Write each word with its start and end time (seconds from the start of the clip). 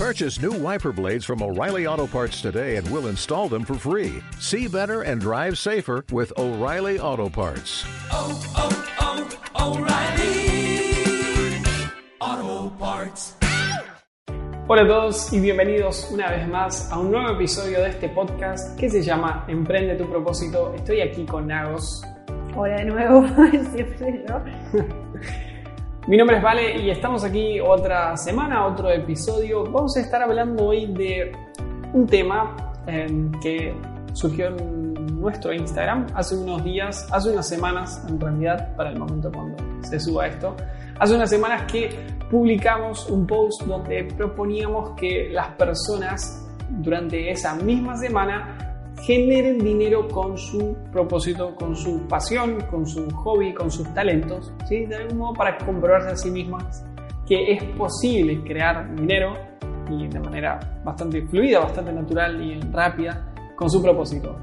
Purchase 0.00 0.40
new 0.40 0.52
wiper 0.52 0.92
blades 0.92 1.26
from 1.26 1.42
O'Reilly 1.42 1.86
Auto 1.86 2.06
Parts 2.06 2.40
today 2.40 2.76
and 2.76 2.90
we'll 2.90 3.08
install 3.08 3.50
them 3.50 3.66
for 3.66 3.74
free. 3.74 4.22
See 4.38 4.66
better 4.66 5.02
and 5.02 5.20
drive 5.20 5.58
safer 5.58 6.06
with 6.10 6.32
O'Reilly 6.38 6.98
Auto 6.98 7.28
Parts. 7.28 7.84
Oh, 8.10 8.32
oh, 8.56 8.72
oh, 9.58 9.76
O'Reilly 9.76 11.62
Auto 12.18 12.70
Parts. 12.78 13.36
Hola 14.68 14.84
a 14.84 14.88
todos 14.88 15.34
y 15.34 15.40
bienvenidos 15.40 16.08
una 16.10 16.30
vez 16.30 16.48
más 16.48 16.90
a 16.90 16.98
un 16.98 17.10
nuevo 17.10 17.34
episodio 17.34 17.82
de 17.82 17.90
este 17.90 18.08
podcast 18.08 18.80
que 18.80 18.88
se 18.88 19.02
llama 19.02 19.44
Emprende 19.48 19.96
tu 19.96 20.08
propósito. 20.08 20.72
Estoy 20.74 21.02
aquí 21.02 21.26
con 21.26 21.46
Nagos. 21.46 22.02
Hola 22.56 22.76
de 22.76 22.84
nuevo, 22.86 23.26
siempre 23.74 24.24
yo. 24.26 24.42
Mi 26.06 26.16
nombre 26.16 26.38
es 26.38 26.42
Vale 26.42 26.80
y 26.80 26.90
estamos 26.90 27.24
aquí 27.24 27.60
otra 27.60 28.16
semana, 28.16 28.66
otro 28.66 28.90
episodio. 28.90 29.64
Vamos 29.64 29.96
a 29.98 30.00
estar 30.00 30.22
hablando 30.22 30.64
hoy 30.64 30.86
de 30.86 31.30
un 31.92 32.06
tema 32.06 32.56
eh, 32.86 33.06
que 33.42 33.74
surgió 34.14 34.46
en 34.46 35.20
nuestro 35.20 35.52
Instagram 35.52 36.06
hace 36.14 36.36
unos 36.36 36.64
días, 36.64 37.06
hace 37.12 37.30
unas 37.30 37.46
semanas 37.46 38.02
en 38.08 38.18
realidad, 38.18 38.74
para 38.76 38.90
el 38.90 38.98
momento 38.98 39.30
cuando 39.30 39.62
se 39.82 40.00
suba 40.00 40.26
esto. 40.26 40.56
Hace 40.98 41.14
unas 41.14 41.28
semanas 41.28 41.70
que 41.70 41.90
publicamos 42.30 43.08
un 43.10 43.26
post 43.26 43.62
donde 43.62 44.04
proponíamos 44.04 44.96
que 44.96 45.28
las 45.30 45.48
personas 45.48 46.48
durante 46.70 47.30
esa 47.30 47.54
misma 47.56 47.96
semana 47.98 48.69
generen 49.02 49.58
dinero 49.58 50.08
con 50.08 50.36
su 50.36 50.76
propósito, 50.92 51.54
con 51.54 51.74
su 51.74 52.06
pasión, 52.06 52.60
con 52.70 52.86
su 52.86 53.08
hobby, 53.10 53.54
con 53.54 53.70
sus 53.70 53.92
talentos, 53.94 54.52
¿sí? 54.68 54.86
de 54.86 54.96
algún 54.96 55.18
modo 55.18 55.34
para 55.34 55.58
comprobarse 55.58 56.10
a 56.10 56.16
sí 56.16 56.30
mismas 56.30 56.84
que 57.30 57.52
es 57.52 57.62
posible 57.78 58.42
crear 58.42 58.92
dinero 58.96 59.34
y 59.88 60.08
de 60.08 60.18
manera 60.18 60.58
bastante 60.84 61.22
fluida, 61.28 61.60
bastante 61.60 61.92
natural 61.92 62.42
y 62.42 62.60
rápida 62.72 63.32
con 63.54 63.70
su 63.70 63.80
propósito. 63.80 64.36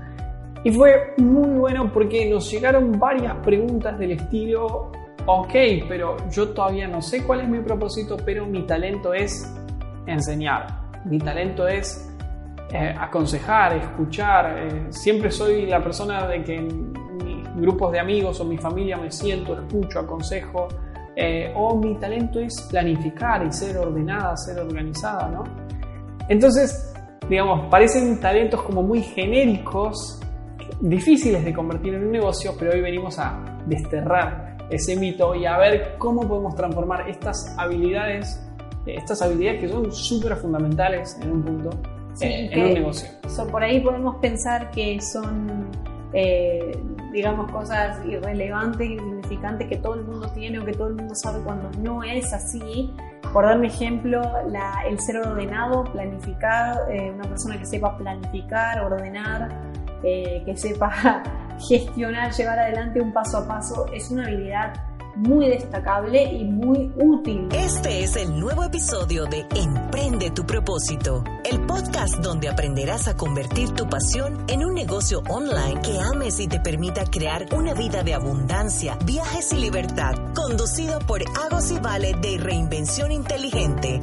Y 0.64 0.71
fue 0.71 1.14
muy 1.17 1.49
bueno 1.59 1.92
porque 1.92 2.30
nos 2.30 2.49
llegaron 2.49 2.97
varias 2.97 3.36
preguntas 3.44 3.99
del 3.99 4.11
estilo, 4.11 4.92
ok, 5.25 5.53
pero 5.89 6.16
yo 6.30 6.49
todavía 6.49 6.88
no 6.88 7.02
sé 7.02 7.23
cuál 7.23 7.42
es 7.42 7.49
mi 7.49 7.59
propósito, 7.59 8.16
pero 8.25 8.45
mi 8.45 8.66
talento 8.66 9.14
es 9.14 9.53
enseñar, 10.05 10.67
mi 11.03 11.19
talento 11.19 11.67
es 11.67 12.16
eh, 12.71 12.93
aconsejar, 12.99 13.77
escuchar. 13.77 14.57
Eh, 14.57 14.87
siempre 14.89 15.31
soy 15.31 15.65
la 15.65 15.81
persona 15.81 16.27
de 16.27 16.43
que 16.43 16.55
en 16.55 16.91
mis 17.23 17.55
grupos 17.55 17.91
de 17.93 17.99
amigos 17.99 18.39
o 18.41 18.45
mi 18.45 18.57
familia 18.57 18.97
me 18.97 19.09
siento, 19.09 19.53
escucho, 19.53 19.99
aconsejo. 19.99 20.67
Eh, 21.15 21.51
o 21.55 21.75
mi 21.75 21.95
talento 21.95 22.39
es 22.39 22.61
planificar 22.69 23.43
y 23.45 23.51
ser 23.51 23.77
ordenada, 23.77 24.37
ser 24.37 24.59
organizada, 24.59 25.29
¿no? 25.29 25.43
Entonces, 26.29 26.93
digamos, 27.27 27.69
parecen 27.71 28.19
talentos 28.19 28.61
como 28.61 28.83
muy 28.83 29.02
genéricos, 29.02 30.19
difíciles 30.79 31.43
de 31.43 31.53
convertir 31.53 31.95
en 31.95 32.05
un 32.05 32.11
negocio, 32.11 32.53
pero 32.59 32.73
hoy 32.73 32.81
venimos 32.81 33.17
a 33.17 33.59
desterrar 33.65 34.57
ese 34.69 34.95
mito 34.95 35.33
y 35.33 35.45
a 35.45 35.57
ver 35.57 35.95
cómo 35.97 36.27
podemos 36.27 36.53
transformar 36.53 37.09
estas 37.09 37.55
habilidades, 37.57 38.45
estas 38.85 39.21
habilidades 39.21 39.61
que 39.61 39.69
son 39.69 39.91
súper 39.91 40.35
fundamentales 40.35 41.17
en 41.23 41.31
un 41.31 41.41
punto, 41.43 41.69
Sí, 42.17 42.25
eh, 42.25 42.49
en 42.51 42.63
un 42.65 42.73
negocio. 42.73 43.09
son- 43.29 43.49
por 43.49 43.63
ahí 43.63 43.79
podemos 43.79 44.15
pensar 44.17 44.71
que 44.71 44.99
son, 45.01 45.69
eh, 46.13 46.71
digamos, 47.13 47.51
cosas 47.51 47.99
irrelevantes, 48.05 48.89
insignificantes 48.89 49.67
que 49.67 49.77
todo 49.77 49.95
el 49.95 50.03
mundo 50.03 50.29
tiene 50.33 50.59
o 50.59 50.65
que 50.65 50.73
todo 50.73 50.87
el 50.87 50.95
mundo 50.95 51.13
sabe 51.15 51.39
cuando 51.43 51.69
no 51.79 52.03
es 52.03 52.31
así. 52.33 52.93
Por 53.33 53.43
darme 53.45 53.67
ejemplo, 53.67 54.21
la- 54.49 54.83
el 54.87 54.99
ser 54.99 55.17
ordenado, 55.17 55.83
planificar, 55.85 56.77
eh, 56.89 57.11
una 57.11 57.27
persona 57.27 57.57
que 57.59 57.65
sepa 57.65 57.97
planificar, 57.97 58.81
ordenar, 58.81 59.49
eh, 60.03 60.41
que 60.45 60.55
sepa 60.55 60.89
gestionar, 61.67 62.31
llevar 62.31 62.59
adelante 62.59 63.02
un 63.02 63.11
paso 63.11 63.39
a 63.39 63.47
paso, 63.47 63.86
es 63.93 64.09
una 64.11 64.25
habilidad 64.25 64.73
muy 65.17 65.48
destacable 65.50 66.23
y 66.23 66.44
muy 66.45 66.92
útil. 66.95 67.50
Este 67.52 68.04
es 68.04 68.16
el 68.16 68.39
nuevo 68.39 68.64
episodio 68.64 69.26
de 69.26 69.45
Emprende 69.55 70.30
tu 70.32 70.45
propósito, 70.45 71.23
el 71.44 71.66
podcast 71.66 72.17
donde 72.22 72.50
aprenderás 72.50 73.08
a 73.08 73.17
convertir 73.17 73.72
tu 73.72 73.88
pasión 73.89 74.45
en 74.48 74.64
un 74.64 74.73
negocio 74.76 75.22
online 75.30 75.82
que 75.82 75.98
ames 76.00 76.39
y 76.39 76.48
te 76.48 76.60
permita 76.60 77.04
crear 77.05 77.45
una 77.55 77.73
vida 77.73 78.04
de 78.04 78.14
abundancia, 78.14 78.98
viajes 79.05 79.52
y 79.54 79.58
libertad, 79.58 80.14
conducido 80.36 81.00
por 81.08 81.22
Agos 81.45 81.72
y 81.72 81.80
Vale 81.80 82.14
de 82.22 82.38
Reinvención 82.38 83.11
Inteligente. 83.11 83.99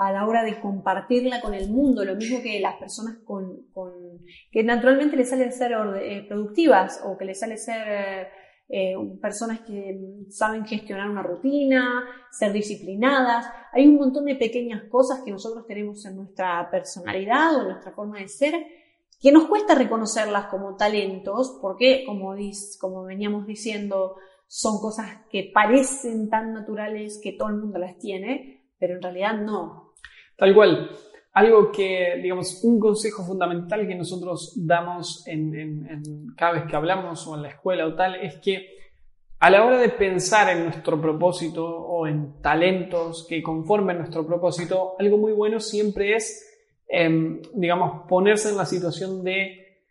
a 0.00 0.12
la 0.12 0.26
hora 0.26 0.44
de 0.44 0.60
compartirla 0.60 1.40
con 1.40 1.54
el 1.54 1.70
mundo, 1.70 2.04
lo 2.04 2.14
mismo 2.14 2.40
que 2.40 2.60
las 2.60 2.76
personas 2.76 3.16
con, 3.24 3.66
con- 3.72 4.20
que 4.52 4.62
naturalmente 4.62 5.16
les 5.16 5.28
sale 5.30 5.50
ser 5.50 5.72
eh, 6.00 6.24
productivas 6.28 7.00
o 7.04 7.18
que 7.18 7.24
les 7.24 7.40
sale 7.40 7.56
ser 7.56 8.28
eh, 8.68 8.94
personas 9.20 9.60
que 9.60 9.98
saben 10.28 10.66
gestionar 10.66 11.08
una 11.08 11.22
rutina, 11.22 12.04
ser 12.30 12.52
disciplinadas. 12.52 13.46
Hay 13.72 13.86
un 13.86 13.96
montón 13.96 14.26
de 14.26 14.34
pequeñas 14.36 14.84
cosas 14.90 15.22
que 15.24 15.30
nosotros 15.30 15.66
tenemos 15.66 16.04
en 16.04 16.16
nuestra 16.16 16.68
personalidad 16.70 17.56
o 17.56 17.62
en 17.62 17.68
nuestra 17.68 17.92
forma 17.92 18.18
de 18.18 18.28
ser 18.28 18.54
que 19.20 19.32
nos 19.32 19.46
cuesta 19.46 19.74
reconocerlas 19.74 20.46
como 20.46 20.76
talentos 20.76 21.58
porque, 21.60 22.04
como, 22.06 22.34
dis- 22.36 22.78
como 22.80 23.04
veníamos 23.04 23.46
diciendo, 23.46 24.14
son 24.46 24.80
cosas 24.80 25.06
que 25.30 25.50
parecen 25.52 26.28
tan 26.28 26.52
naturales 26.54 27.20
que 27.22 27.32
todo 27.32 27.48
el 27.48 27.56
mundo 27.56 27.78
las 27.78 27.98
tiene, 27.98 28.70
pero 28.78 28.94
en 28.94 29.02
realidad 29.02 29.34
no. 29.40 29.92
Tal 30.36 30.54
cual. 30.54 30.90
Algo 31.38 31.70
que, 31.70 32.18
digamos, 32.20 32.64
un 32.64 32.80
consejo 32.80 33.22
fundamental 33.22 33.86
que 33.86 33.94
nosotros 33.94 34.54
damos 34.56 35.22
en, 35.24 36.34
cada 36.36 36.54
vez 36.54 36.64
que 36.68 36.74
hablamos 36.74 37.24
o 37.28 37.36
en 37.36 37.42
la 37.42 37.50
escuela 37.50 37.86
o 37.86 37.94
tal 37.94 38.16
es 38.16 38.38
que 38.38 38.66
a 39.38 39.48
la 39.48 39.64
hora 39.64 39.78
de 39.78 39.90
pensar 39.90 40.50
en 40.50 40.64
nuestro 40.64 41.00
propósito 41.00 41.64
o 41.64 42.08
en 42.08 42.42
talentos 42.42 43.24
que 43.28 43.40
conformen 43.40 43.98
nuestro 43.98 44.26
propósito, 44.26 44.96
algo 44.98 45.16
muy 45.16 45.30
bueno 45.30 45.60
siempre 45.60 46.16
es, 46.16 46.44
em, 46.88 47.40
digamos, 47.54 48.08
ponerse 48.08 48.48
en 48.48 48.56
la 48.56 48.66
situación 48.66 49.22
de, 49.22 49.84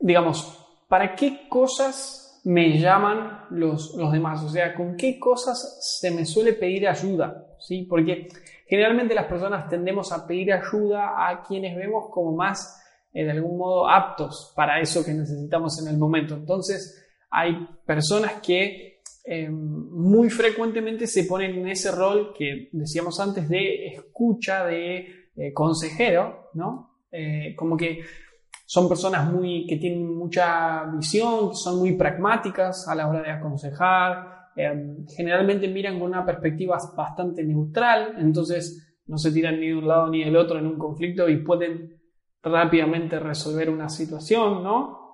digamos, 0.00 0.66
¿para 0.88 1.14
qué 1.14 1.46
cosas 1.50 2.40
me 2.44 2.78
llaman 2.78 3.44
los, 3.50 3.94
los 3.96 4.10
demás? 4.10 4.42
O 4.42 4.48
sea, 4.48 4.74
¿con 4.74 4.96
qué 4.96 5.18
cosas 5.18 5.98
se 6.00 6.10
me 6.10 6.24
suele 6.24 6.54
pedir 6.54 6.88
ayuda? 6.88 7.45
¿Sí? 7.66 7.82
Porque 7.82 8.28
generalmente 8.66 9.14
las 9.14 9.26
personas 9.26 9.68
tendemos 9.68 10.12
a 10.12 10.24
pedir 10.24 10.52
ayuda 10.52 11.28
a 11.28 11.42
quienes 11.42 11.76
vemos 11.76 12.04
como 12.12 12.36
más, 12.36 12.80
eh, 13.12 13.24
de 13.24 13.32
algún 13.32 13.58
modo, 13.58 13.88
aptos 13.88 14.52
para 14.54 14.80
eso 14.80 15.04
que 15.04 15.12
necesitamos 15.12 15.82
en 15.82 15.92
el 15.92 15.98
momento. 15.98 16.34
Entonces, 16.34 17.04
hay 17.30 17.54
personas 17.84 18.34
que 18.34 19.00
eh, 19.24 19.48
muy 19.50 20.30
frecuentemente 20.30 21.08
se 21.08 21.24
ponen 21.24 21.58
en 21.58 21.68
ese 21.68 21.90
rol 21.90 22.32
que 22.38 22.68
decíamos 22.70 23.18
antes 23.18 23.48
de 23.48 23.88
escucha, 23.88 24.64
de 24.64 25.30
eh, 25.34 25.52
consejero, 25.52 26.50
¿no? 26.54 27.00
Eh, 27.10 27.54
como 27.56 27.76
que 27.76 28.02
son 28.64 28.88
personas 28.88 29.30
muy, 29.32 29.66
que 29.66 29.76
tienen 29.76 30.16
mucha 30.16 30.84
visión, 30.84 31.50
que 31.50 31.56
son 31.56 31.78
muy 31.78 31.92
pragmáticas 31.96 32.86
a 32.86 32.94
la 32.94 33.08
hora 33.08 33.22
de 33.22 33.30
aconsejar, 33.30 34.35
eh, 34.56 34.96
generalmente 35.16 35.68
miran 35.68 35.98
con 35.98 36.10
una 36.10 36.24
perspectiva 36.24 36.78
bastante 36.96 37.44
neutral, 37.44 38.16
entonces 38.18 39.00
no 39.06 39.18
se 39.18 39.30
tiran 39.30 39.60
ni 39.60 39.68
de 39.68 39.76
un 39.76 39.86
lado 39.86 40.08
ni 40.08 40.24
del 40.24 40.36
otro 40.36 40.58
en 40.58 40.66
un 40.66 40.78
conflicto 40.78 41.28
y 41.28 41.44
pueden 41.44 42.00
rápidamente 42.42 43.18
resolver 43.18 43.70
una 43.70 43.88
situación, 43.88 44.62
¿no? 44.62 45.06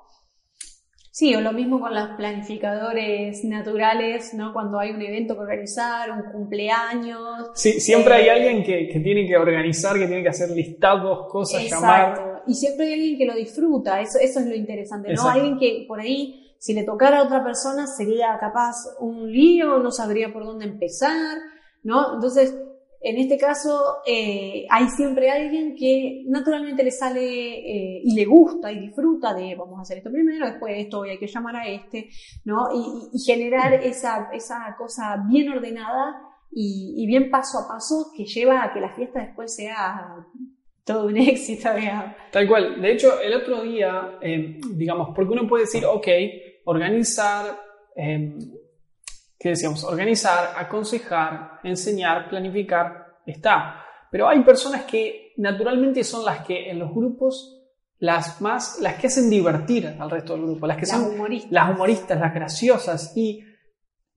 Sí, 1.14 1.34
o 1.34 1.42
lo 1.42 1.52
mismo 1.52 1.78
con 1.78 1.94
los 1.94 2.08
planificadores 2.16 3.44
naturales, 3.44 4.32
¿no? 4.32 4.54
Cuando 4.54 4.78
hay 4.78 4.92
un 4.92 5.02
evento 5.02 5.34
que 5.34 5.40
organizar, 5.40 6.10
un 6.10 6.32
cumpleaños. 6.32 7.50
Sí, 7.54 7.80
siempre 7.80 8.14
hay 8.14 8.24
Eh, 8.28 8.30
alguien 8.30 8.62
que, 8.64 8.88
que 8.88 9.00
tiene 9.00 9.26
que 9.26 9.36
organizar, 9.36 9.98
que 9.98 10.06
tiene 10.06 10.22
que 10.22 10.30
hacer 10.30 10.50
listados, 10.50 11.26
cosas, 11.28 11.68
llamar. 11.70 12.12
Exacto. 12.12 12.42
Y 12.46 12.54
siempre 12.54 12.86
hay 12.86 12.92
alguien 12.94 13.18
que 13.18 13.26
lo 13.26 13.34
disfruta, 13.34 14.00
eso, 14.00 14.18
eso 14.18 14.40
es 14.40 14.46
lo 14.46 14.54
interesante, 14.54 15.08
¿no? 15.08 15.12
Exacto. 15.12 15.38
Alguien 15.38 15.58
que 15.58 15.84
por 15.86 16.00
ahí, 16.00 16.41
si 16.62 16.74
le 16.74 16.84
tocara 16.84 17.18
a 17.18 17.24
otra 17.24 17.42
persona, 17.42 17.88
sería 17.88 18.38
capaz 18.38 18.76
un 19.00 19.30
lío, 19.32 19.78
no 19.80 19.90
sabría 19.90 20.32
por 20.32 20.44
dónde 20.44 20.64
empezar, 20.66 21.36
¿no? 21.82 22.14
Entonces, 22.14 22.54
en 23.00 23.16
este 23.18 23.36
caso, 23.36 23.96
eh, 24.06 24.64
hay 24.70 24.86
siempre 24.90 25.28
alguien 25.28 25.74
que 25.76 26.22
naturalmente 26.28 26.84
le 26.84 26.92
sale 26.92 27.24
eh, 27.24 28.00
y 28.04 28.14
le 28.14 28.24
gusta 28.26 28.70
y 28.70 28.78
disfruta 28.78 29.34
de 29.34 29.56
vamos 29.56 29.76
a 29.80 29.82
hacer 29.82 29.98
esto 29.98 30.10
primero, 30.12 30.46
después 30.46 30.74
esto, 30.76 31.00
hoy 31.00 31.10
hay 31.10 31.18
que 31.18 31.26
llamar 31.26 31.56
a 31.56 31.66
este, 31.66 32.08
¿no? 32.44 32.58
Y, 32.72 33.08
y- 33.12 33.18
generar 33.24 33.74
esa, 33.74 34.28
esa 34.32 34.76
cosa 34.78 35.16
bien 35.28 35.48
ordenada 35.50 36.14
y, 36.52 36.94
y 36.96 37.06
bien 37.08 37.28
paso 37.28 37.58
a 37.58 37.66
paso 37.66 38.12
que 38.16 38.24
lleva 38.24 38.62
a 38.62 38.72
que 38.72 38.80
la 38.80 38.94
fiesta 38.94 39.18
después 39.18 39.52
sea 39.52 40.24
todo 40.84 41.06
un 41.06 41.16
éxito, 41.32 41.74
digamos. 41.74 42.14
Tal 42.30 42.46
cual. 42.46 42.80
De 42.80 42.92
hecho, 42.92 43.20
el 43.20 43.34
otro 43.34 43.62
día, 43.64 44.18
eh, 44.20 44.60
digamos, 44.76 45.08
porque 45.12 45.32
uno 45.32 45.48
puede 45.48 45.64
decir, 45.64 45.84
ok, 45.86 46.06
organizar, 46.64 47.56
eh, 47.96 48.38
¿qué 49.38 49.48
decíamos? 49.50 49.84
Organizar, 49.84 50.54
aconsejar, 50.56 51.60
enseñar, 51.64 52.28
planificar, 52.28 53.18
está. 53.26 53.84
pero 54.10 54.28
hay 54.28 54.42
personas 54.42 54.84
que 54.84 55.32
naturalmente 55.38 56.04
son 56.04 56.24
las 56.24 56.44
que 56.44 56.70
en 56.70 56.78
los 56.78 56.90
grupos 56.90 57.58
las 57.98 58.40
más, 58.40 58.80
las 58.80 58.94
que 58.94 59.06
hacen 59.06 59.30
divertir 59.30 59.86
al 59.98 60.10
resto 60.10 60.32
del 60.32 60.42
grupo, 60.42 60.66
las 60.66 60.76
que 60.76 60.86
Las 60.86 60.90
son 60.90 61.14
humoristas. 61.14 61.52
las 61.52 61.70
humoristas, 61.70 62.18
las 62.18 62.34
graciosas 62.34 63.16
y 63.16 63.44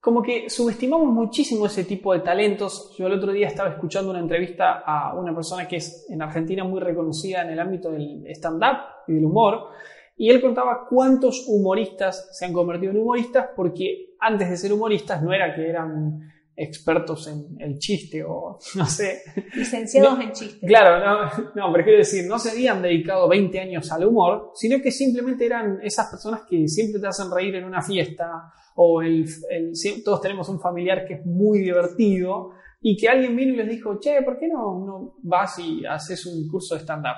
como 0.06 0.22
que 0.22 0.50
subestimamos 0.50 1.12
muchísimo 1.14 1.66
ese 1.68 1.84
tipo 1.84 2.14
de 2.14 2.20
talentos. 2.20 2.96
Yo 2.98 3.08
el 3.08 3.14
otro 3.14 3.32
día 3.32 3.48
estaba 3.48 3.70
escuchando 3.70 4.10
una 4.12 4.20
entrevista 4.20 4.84
a 4.86 5.14
una 5.16 5.34
persona 5.34 5.68
que 5.68 5.78
es 5.78 6.08
en 6.10 6.22
Argentina 6.22 6.64
muy 6.64 6.80
reconocida 6.80 7.42
en 7.42 7.50
el 7.50 7.60
ámbito 7.60 7.92
del 7.92 8.24
stand-up 8.28 8.78
y 9.08 9.14
del 9.14 9.26
humor, 9.26 9.70
y 10.18 10.30
él 10.30 10.42
contaba 10.42 10.86
cuántos 10.90 11.46
humoristas 11.48 12.30
se 12.32 12.46
han 12.46 12.54
convertido 12.54 12.92
en 12.92 13.00
humoristas 13.00 13.48
porque 13.56 14.16
antes 14.20 14.50
de 14.50 14.58
ser 14.58 14.72
humoristas 14.74 15.22
no 15.22 15.34
era 15.34 15.54
que 15.54 15.68
eran 15.68 16.20
expertos 16.58 17.28
en 17.28 17.60
el 17.60 17.78
chiste 17.80 18.24
o 18.24 18.58
no 18.76 18.86
sé. 18.86 19.22
Licenciados 19.54 20.18
No, 20.18 20.22
en 20.24 20.32
chistes. 20.32 20.68
Claro, 20.68 21.00
no, 21.06 21.30
no, 21.54 21.72
pero 21.74 21.84
quiero 21.84 22.00
decir, 22.00 22.26
no 22.28 22.40
se 22.40 22.52
habían 22.52 22.82
dedicado 22.82 23.28
20 23.28 23.60
años 23.60 23.92
al 23.92 24.06
humor, 24.06 24.52
sino 24.56 24.82
que 24.82 24.92
simplemente 24.92 25.46
eran 25.46 25.80
esas 25.84 26.10
personas 26.10 26.42
que 26.50 26.68
siempre 26.68 27.02
te 27.02 27.08
hacen 27.08 27.30
reír 27.30 27.56
en 27.56 27.66
una 27.66 27.82
fiesta 27.82 28.52
o 28.78 29.02
el, 29.02 29.26
el- 29.50 29.74
todos 30.04 30.22
tenemos 30.22 30.48
un 30.50 30.60
familiar 30.62 31.06
que 31.06 31.16
es 31.16 31.26
muy 31.26 31.60
divertido 31.60 32.52
y 32.82 32.96
que 32.98 33.10
alguien 33.10 33.36
vino 33.36 33.54
y 33.54 33.58
les 33.58 33.70
dijo, 33.70 34.00
che, 34.00 34.22
¿por 34.22 34.38
qué 34.38 34.48
no, 34.48 34.86
no 34.86 35.16
vas 35.24 35.60
y 35.60 35.86
haces 35.86 36.26
un 36.26 36.48
curso 36.48 36.76
de 36.76 36.82
stand-up? 36.82 37.16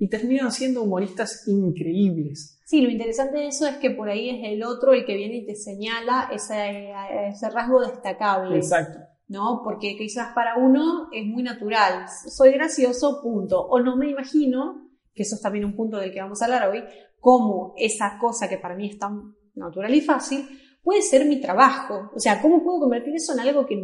Y 0.00 0.08
terminan 0.08 0.50
siendo 0.50 0.82
humoristas 0.82 1.46
increíbles. 1.46 2.58
Sí, 2.64 2.80
lo 2.80 2.90
interesante 2.90 3.38
de 3.38 3.46
eso 3.46 3.68
es 3.68 3.76
que 3.76 3.90
por 3.90 4.08
ahí 4.08 4.30
es 4.30 4.52
el 4.52 4.64
otro 4.64 4.92
el 4.92 5.04
que 5.04 5.14
viene 5.14 5.36
y 5.36 5.46
te 5.46 5.54
señala 5.54 6.28
ese, 6.32 6.90
ese 7.28 7.50
rasgo 7.50 7.80
destacable. 7.80 8.56
Exacto. 8.56 8.98
¿no? 9.30 9.60
Porque 9.62 9.96
quizás 9.96 10.34
para 10.34 10.56
uno 10.56 11.08
es 11.12 11.24
muy 11.24 11.44
natural, 11.44 12.06
soy 12.28 12.50
gracioso, 12.50 13.20
punto. 13.22 13.60
O 13.60 13.78
no 13.78 13.96
me 13.96 14.10
imagino, 14.10 14.88
que 15.14 15.22
eso 15.22 15.36
es 15.36 15.40
también 15.40 15.64
un 15.64 15.76
punto 15.76 15.98
del 15.98 16.12
que 16.12 16.20
vamos 16.20 16.42
a 16.42 16.46
hablar 16.46 16.68
hoy, 16.68 16.82
cómo 17.20 17.72
esa 17.76 18.18
cosa 18.20 18.48
que 18.48 18.58
para 18.58 18.74
mí 18.74 18.88
es 18.88 18.98
tan 18.98 19.36
natural 19.54 19.94
y 19.94 20.00
fácil 20.00 20.48
puede 20.82 21.02
ser 21.02 21.26
mi 21.26 21.40
trabajo. 21.40 22.10
O 22.14 22.18
sea, 22.18 22.42
¿cómo 22.42 22.64
puedo 22.64 22.80
convertir 22.80 23.14
eso 23.14 23.32
en 23.32 23.40
algo 23.40 23.64
que, 23.66 23.76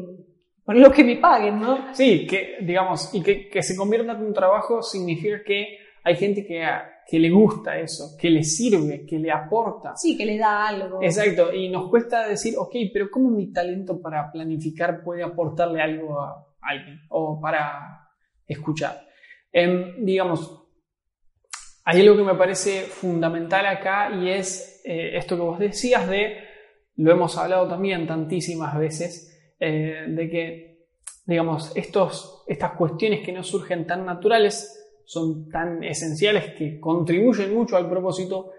por 0.65 0.77
lo 0.77 0.91
que 0.91 1.05
me 1.05 1.17
paguen, 1.19 1.61
¿no? 1.61 1.95
Sí, 1.95 2.27
que 2.27 2.57
digamos, 2.63 3.15
y 3.15 3.23
que, 3.23 3.49
que 3.49 3.63
se 3.63 3.77
convierta 3.77 4.13
en 4.13 4.25
un 4.25 4.35
trabajo 4.35 4.83
significa 4.83 5.45
que 5.45 5.79
hay 6.07 6.15
gente 6.15 6.47
que, 6.47 6.65
que 7.05 7.19
le 7.19 7.31
gusta 7.31 7.77
eso, 7.77 8.17
que 8.17 8.31
le 8.31 8.45
sirve, 8.45 9.05
que 9.05 9.19
le 9.19 9.33
aporta. 9.33 9.97
Sí, 9.97 10.17
que 10.17 10.25
le 10.25 10.39
da 10.39 10.69
algo. 10.69 11.03
Exacto, 11.03 11.53
y 11.53 11.69
nos 11.69 11.91
cuesta 11.91 12.29
decir, 12.29 12.55
ok, 12.57 12.77
pero 12.93 13.11
¿cómo 13.11 13.29
mi 13.29 13.53
talento 13.53 14.01
para 14.01 14.31
planificar 14.31 15.03
puede 15.03 15.25
aportarle 15.25 15.83
algo 15.83 16.21
a 16.21 16.47
alguien 16.61 17.01
o 17.09 17.41
para 17.41 18.09
escuchar? 18.47 19.05
Em, 19.51 20.05
digamos, 20.05 20.63
hay 21.85 22.03
algo 22.03 22.17
que 22.17 22.23
me 22.23 22.37
parece 22.37 22.83
fundamental 22.83 23.67
acá 23.67 24.13
y 24.15 24.31
es 24.31 24.81
eh, 24.85 25.17
esto 25.17 25.35
que 25.35 25.43
vos 25.43 25.59
decías 25.59 26.09
de, 26.09 26.37
lo 26.95 27.11
hemos 27.11 27.37
hablado 27.37 27.67
también 27.67 28.07
tantísimas 28.07 28.79
veces, 28.79 29.37
eh, 29.59 30.05
de 30.07 30.31
que, 30.31 30.87
digamos, 31.25 31.77
estos, 31.77 32.45
estas 32.47 32.75
cuestiones 32.75 33.27
que 33.27 33.33
no 33.33 33.43
surgen 33.43 33.89
tan 33.89 34.07
naturales 34.07 34.85
son 35.07 35.49
tan 35.49 35.83
esenciales 35.83 36.53
que 36.59 36.79
contribuyen 36.81 37.55
mucho 37.55 37.77
al 37.77 37.89
propósito, 37.89 38.51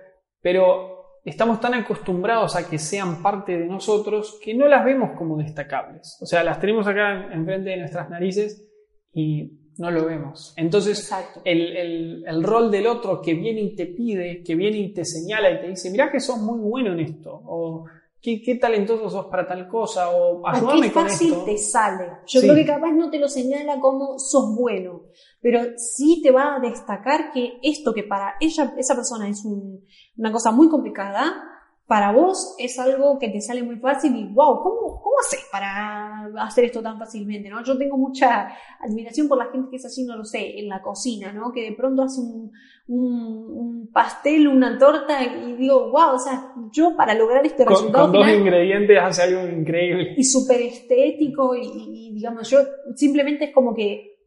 pero 0.42 1.20
estamos 1.26 1.60
tan 1.60 1.74
acostumbrados 1.74 2.56
a 2.56 2.68
que 2.70 2.80
sean 2.80 3.22
parte 3.22 3.58
de 3.58 3.66
nosotros 3.68 4.40
que 4.44 4.54
no 4.56 4.68
las 4.68 4.84
vemos 4.86 5.12
como 5.18 5.38
destacables. 5.38 6.18
O 6.22 6.26
sea, 6.26 6.44
las 6.44 6.60
tenemos 6.60 6.88
acá 6.88 7.32
enfrente 7.34 7.70
de 7.72 7.78
nuestras 7.78 8.10
narices 8.10 8.66
y 9.14 9.52
no 9.78 9.92
lo 9.92 10.06
vemos. 10.06 10.54
Entonces, 10.58 11.12
el, 11.44 11.78
el- 11.78 12.24
el 12.26 12.44
rol 12.44 12.72
del 12.72 12.88
otro 12.88 13.22
que 13.22 13.34
viene 13.36 13.62
y 13.62 13.76
te 13.76 13.86
pide, 13.88 14.42
que 14.44 14.56
viene 14.56 14.78
y 14.78 14.94
te 14.94 15.06
señala 15.06 15.52
y 15.52 15.60
te 15.62 15.68
dice, 15.68 15.92
mirá 15.92 16.10
que 16.12 16.20
sos 16.20 16.40
muy 16.40 16.60
bueno 16.60 16.94
en 16.94 17.02
esto, 17.02 17.42
o 17.46 17.86
qué, 18.22 18.42
qué 18.44 18.56
talentoso 18.56 19.10
sos 19.10 19.26
para 19.28 19.48
tal 19.48 19.68
cosa, 19.68 20.10
o 20.10 20.46
ayúdame 20.48 20.88
qué 20.88 20.94
con 20.94 21.04
fácil 21.04 21.32
esto. 21.34 21.44
te 21.46 21.58
sale. 21.58 22.06
Yo 22.26 22.42
Sí. 22.42 22.48
creo 22.48 22.56
que 22.56 22.66
capaz 22.66 22.92
no 22.92 23.10
te 23.10 23.20
lo 23.20 23.28
señala 23.28 23.80
como 23.80 24.18
sos 24.20 24.56
bueno, 24.56 25.04
pero 25.42 25.62
sí 25.78 26.20
te 26.24 26.32
va 26.32 26.56
a 26.56 26.60
destacar 26.60 27.32
que 27.32 27.60
esto 27.64 27.94
que 27.94 28.04
para 28.04 28.34
ella, 28.40 28.74
esa 28.78 28.96
persona 28.96 29.30
es 29.30 29.46
un- 29.46 29.84
una 30.18 30.32
cosa 30.32 30.52
muy 30.52 30.68
complicada, 30.70 31.44
para 31.88 32.12
vos 32.12 32.54
es 32.60 32.78
algo 32.80 33.18
que 33.18 33.30
te 33.30 33.40
sale 33.40 33.64
muy 33.64 33.78
fácil 33.78 34.14
y 34.14 34.26
wow, 34.34 34.62
¿cómo, 34.62 35.00
cómo 35.02 35.16
haces 35.26 35.40
para 35.50 36.26
hacer 36.46 36.66
esto 36.66 36.82
tan 36.82 37.00
fácilmente? 37.00 37.50
¿no? 37.50 37.64
Yo 37.64 37.78
tengo 37.78 37.96
mucha 37.96 38.50
admiración 38.82 39.30
por 39.30 39.38
la 39.38 39.46
gente 39.54 39.70
que 39.70 39.78
es 39.78 39.86
así, 39.86 40.04
no 40.04 40.18
lo 40.18 40.26
sé, 40.26 40.60
en 40.60 40.68
la 40.68 40.82
cocina, 40.82 41.32
¿no? 41.32 41.54
que 41.54 41.62
de 41.62 41.72
pronto 41.78 42.04
hace 42.04 42.20
un- 42.20 42.52
un 42.90 43.67
pastel, 43.98 44.48
una 44.48 44.78
torta 44.78 45.24
y 45.24 45.54
digo, 45.54 45.90
wow, 45.90 46.14
o 46.14 46.20
sea, 46.20 46.54
yo 46.72 46.96
para 46.96 47.16
lograr 47.16 47.44
este 47.44 47.66
Con, 47.66 47.74
resultado 47.74 48.04
con 48.04 48.14
dos 48.14 48.26
final, 48.26 48.42
ingredientes 48.42 49.00
hace 49.02 49.24
algo 49.24 49.48
increíble. 49.48 50.14
y 50.16 50.24
súper 50.24 50.62
estético 50.62 51.56
y, 51.56 51.62
y, 51.66 52.14
digamos 52.14 52.48
yo 52.48 52.60
simplemente 52.94 53.46
es 53.46 53.54
como 53.56 53.74
que 53.74 54.20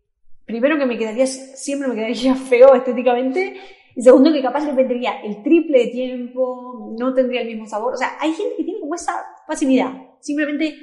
primero 0.45 0.77
que 0.77 0.87
me 0.87 0.99
quedaría 0.99 1.25
siempre 1.25 1.87
me 1.87 1.95
quedaría 1.95 2.35
feo 2.51 2.75
estéticamente 2.75 3.59
y 3.95 4.03
segundo 4.03 4.33
que 4.33 4.43
capaz 4.43 4.67
le 4.67 4.73
metería 4.73 5.21
el 5.21 5.41
triple 5.45 5.85
de 5.85 5.87
tiempo 5.93 6.93
no 6.99 7.15
tendría 7.15 7.43
el 7.43 7.47
mismo 7.47 7.67
sabor 7.67 7.95
o 7.95 7.97
sea 7.97 8.17
hay 8.19 8.33
gente 8.33 8.57
que 8.57 8.65
tiene 8.65 8.81
como 8.81 8.97
esa 8.97 9.25
facilidad 9.47 9.93
simplemente 10.19 10.75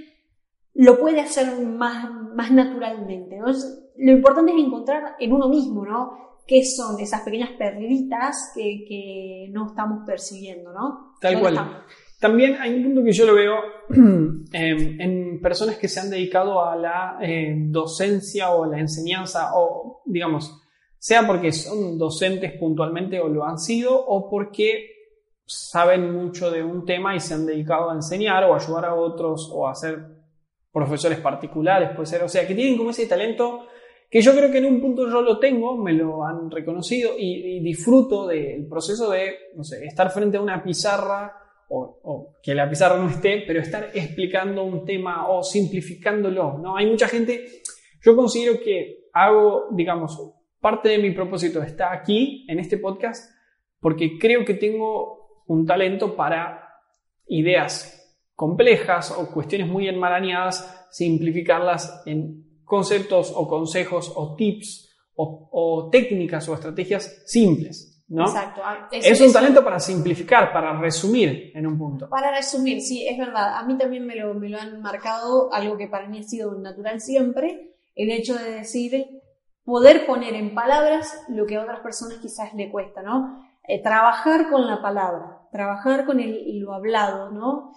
lo 0.75 0.97
puede 0.97 1.19
hacer 1.19 1.59
más, 1.59 2.09
más 2.33 2.51
naturalmente 2.51 3.37
lo 3.97 4.11
importante 4.13 4.53
es 4.53 4.59
encontrar 4.59 5.17
en 5.19 5.33
uno 5.33 5.49
mismo 5.49 5.85
¿no? 5.85 6.36
Qué 6.47 6.63
son 6.63 6.99
esas 6.99 7.21
pequeñas 7.21 7.51
perlitas 7.57 8.51
que, 8.55 8.85
que 8.87 9.49
no 9.51 9.67
estamos 9.67 10.05
percibiendo 10.05 10.71
¿no? 10.71 11.15
Tal 11.19 11.33
¿Dónde 11.33 11.55
cual. 11.55 11.83
También 12.19 12.57
hay 12.59 12.73
un 12.73 12.83
punto 12.83 13.03
que 13.03 13.11
yo 13.11 13.27
lo 13.27 13.35
veo 13.35 13.57
em, 13.91 14.45
en 14.53 15.41
personas 15.41 15.77
que 15.77 15.87
se 15.87 15.99
han 15.99 16.09
dedicado 16.09 16.63
a 16.63 16.75
la 16.75 17.19
eh, 17.21 17.53
docencia 17.55 18.51
o 18.51 18.63
a 18.63 18.67
la 18.67 18.79
enseñanza, 18.79 19.51
o 19.55 20.01
digamos, 20.05 20.61
sea 20.97 21.27
porque 21.27 21.51
son 21.51 21.97
docentes 21.97 22.53
puntualmente 22.59 23.19
o 23.19 23.27
lo 23.27 23.45
han 23.45 23.59
sido, 23.59 23.95
o 23.95 24.29
porque 24.29 24.97
saben 25.45 26.11
mucho 26.11 26.49
de 26.49 26.63
un 26.63 26.85
tema 26.85 27.15
y 27.15 27.19
se 27.19 27.35
han 27.35 27.45
dedicado 27.45 27.91
a 27.91 27.93
enseñar 27.93 28.43
o 28.45 28.55
ayudar 28.55 28.85
a 28.85 28.95
otros 28.95 29.49
o 29.53 29.67
a 29.67 29.75
ser 29.75 30.17
profesores 30.71 31.19
particulares, 31.19 31.91
puede 31.95 32.07
ser. 32.07 32.23
O 32.23 32.29
sea, 32.29 32.47
que 32.47 32.55
tienen 32.55 32.77
como 32.77 32.89
ese 32.89 33.05
talento 33.05 33.67
que 34.09 34.21
yo 34.21 34.33
creo 34.33 34.51
que 34.51 34.59
en 34.59 34.65
un 34.65 34.81
punto 34.81 35.09
yo 35.09 35.21
lo 35.21 35.37
tengo, 35.37 35.77
me 35.77 35.93
lo 35.93 36.23
han 36.23 36.49
reconocido 36.49 37.11
y, 37.17 37.59
disfruto 37.59 38.27
del 38.27 38.65
proceso 38.67 39.11
de, 39.11 39.51
no 39.55 39.63
sé, 39.63 39.85
estar 39.85 40.09
frente 40.11 40.37
a 40.37 40.41
una 40.41 40.63
pizarra 40.63 41.33
o, 41.69 41.99
o 42.03 42.33
que 42.41 42.55
la 42.55 42.69
pizarra 42.69 42.97
no 42.97 43.09
esté, 43.09 43.43
pero 43.45 43.59
estar 43.59 43.89
explicando 43.93 44.63
un 44.63 44.85
tema 44.85 45.27
o 45.29 45.43
simplificándolo, 45.43 46.57
¿no? 46.57 46.77
Hay 46.77 46.85
mucha 46.85 47.07
gente, 47.09 47.61
yo 48.01 48.15
considero 48.15 48.59
que 48.61 49.09
hago, 49.11 49.67
digamos, 49.71 50.17
parte 50.61 50.89
de 50.89 50.99
mi 50.99 51.11
propósito 51.11 51.61
está 51.61 51.91
aquí, 51.91 52.45
en 52.47 52.59
este 52.59 52.77
podcast, 52.77 53.31
porque 53.79 54.17
creo 54.17 54.45
que 54.45 54.53
tengo 54.53 55.43
un 55.47 55.65
talento 55.65 56.15
para 56.15 56.63
ideas 57.27 57.93
complejas 58.35 59.11
o 59.11 59.31
cuestiones 59.31 59.67
muy 59.67 59.87
enmarañadas, 59.87 60.87
simplificarlas 60.91 62.03
en 62.05 62.46
conceptos 62.67 63.31
o 63.33 63.47
consejos 63.47 64.11
o 64.15 64.35
tips 64.35 64.93
o, 65.15 65.49
o 65.51 65.89
técnicas 65.89 66.47
o 66.49 66.53
estrategias 66.53 67.23
simples, 67.25 68.03
¿no? 68.09 68.25
Exacto. 68.25 68.61
Ah, 68.63 68.87
Es 68.91 69.19
un 69.21 69.33
talento 69.33 69.63
para 69.63 69.79
simplificar, 69.79 70.51
para 70.53 70.79
resumir 70.79 71.51
en 71.55 71.65
un 71.65 71.77
punto. 71.77 72.09
Para 72.09 72.29
resumir, 72.29 72.81
sí, 72.81 73.07
es 73.07 73.17
verdad. 73.17 73.57
A 73.57 73.65
mí 73.65 73.77
también 73.77 74.05
me 74.05 74.15
lo, 74.15 74.33
me 74.33 74.49
lo 74.49 74.59
han 74.59 74.81
marcado, 74.81 75.51
algo 75.51 75.77
que 75.77 75.87
para 75.87 76.07
mí 76.07 76.19
ha 76.19 76.23
sido 76.23 76.53
natural 76.59 76.99
siempre, 76.99 77.73
el 77.95 78.11
hecho 78.11 78.35
de 78.35 78.51
decir, 78.51 79.07
poder 79.63 80.05
poner 80.05 80.35
en 80.35 80.53
palabras 80.53 81.25
lo 81.29 81.45
que 81.45 81.55
a 81.55 81.61
otras 81.61 81.79
personas 81.79 82.19
quizás 82.21 82.53
le 82.53 82.69
cuesta, 82.69 83.01
¿no? 83.01 83.43
Eh, 83.67 83.81
trabajar 83.81 84.49
con 84.49 84.67
la 84.67 84.81
palabra, 84.81 85.39
trabajar 85.51 86.05
con 86.05 86.19
el, 86.19 86.59
lo 86.59 86.73
hablado, 86.73 87.31
¿no? 87.31 87.71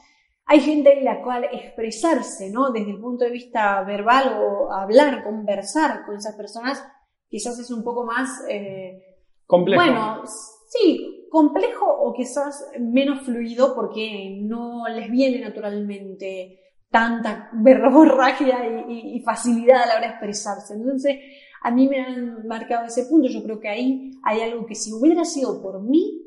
Hay 0.53 0.61
gente 0.61 0.99
en 0.99 1.05
la 1.05 1.23
cual 1.23 1.45
expresarse, 1.53 2.51
¿no? 2.51 2.71
Desde 2.73 2.91
el 2.91 3.01
punto 3.01 3.25
de 3.25 3.31
vista 3.31 3.83
verbal 3.85 4.37
o 4.43 4.73
hablar, 4.73 5.23
conversar 5.23 6.05
con 6.05 6.17
esas 6.17 6.35
personas, 6.35 6.85
quizás 7.29 7.57
es 7.61 7.71
un 7.71 7.85
poco 7.85 8.05
más... 8.05 8.29
eh, 8.49 9.01
Complejo. 9.47 9.81
bueno, 9.83 10.23
sí, 10.69 11.27
complejo 11.31 11.87
o 11.87 12.13
quizás 12.13 12.69
menos 12.81 13.21
fluido 13.23 13.75
porque 13.75 14.39
no 14.43 14.89
les 14.89 15.09
viene 15.11 15.39
naturalmente 15.41 16.59
tanta 16.91 17.51
verborragia 17.53 18.59
y, 18.89 18.93
y- 18.93 19.17
y 19.17 19.21
facilidad 19.23 19.83
a 19.83 19.87
la 19.87 19.93
hora 19.95 20.07
de 20.07 20.13
expresarse. 20.15 20.75
Entonces, 20.75 21.17
a 21.63 21.71
mí 21.71 21.89
me 21.89 22.01
han 22.01 22.47
marcado 22.47 22.87
ese 22.87 23.05
punto. 23.07 23.29
Yo 23.29 23.43
creo 23.45 23.61
que 23.61 23.69
ahí 23.69 24.11
hay 24.25 24.41
algo 24.41 24.67
que 24.67 24.75
si 24.75 24.93
hubiera 24.93 25.25
sido 25.25 25.63
por 25.63 25.83
mí, 25.83 26.23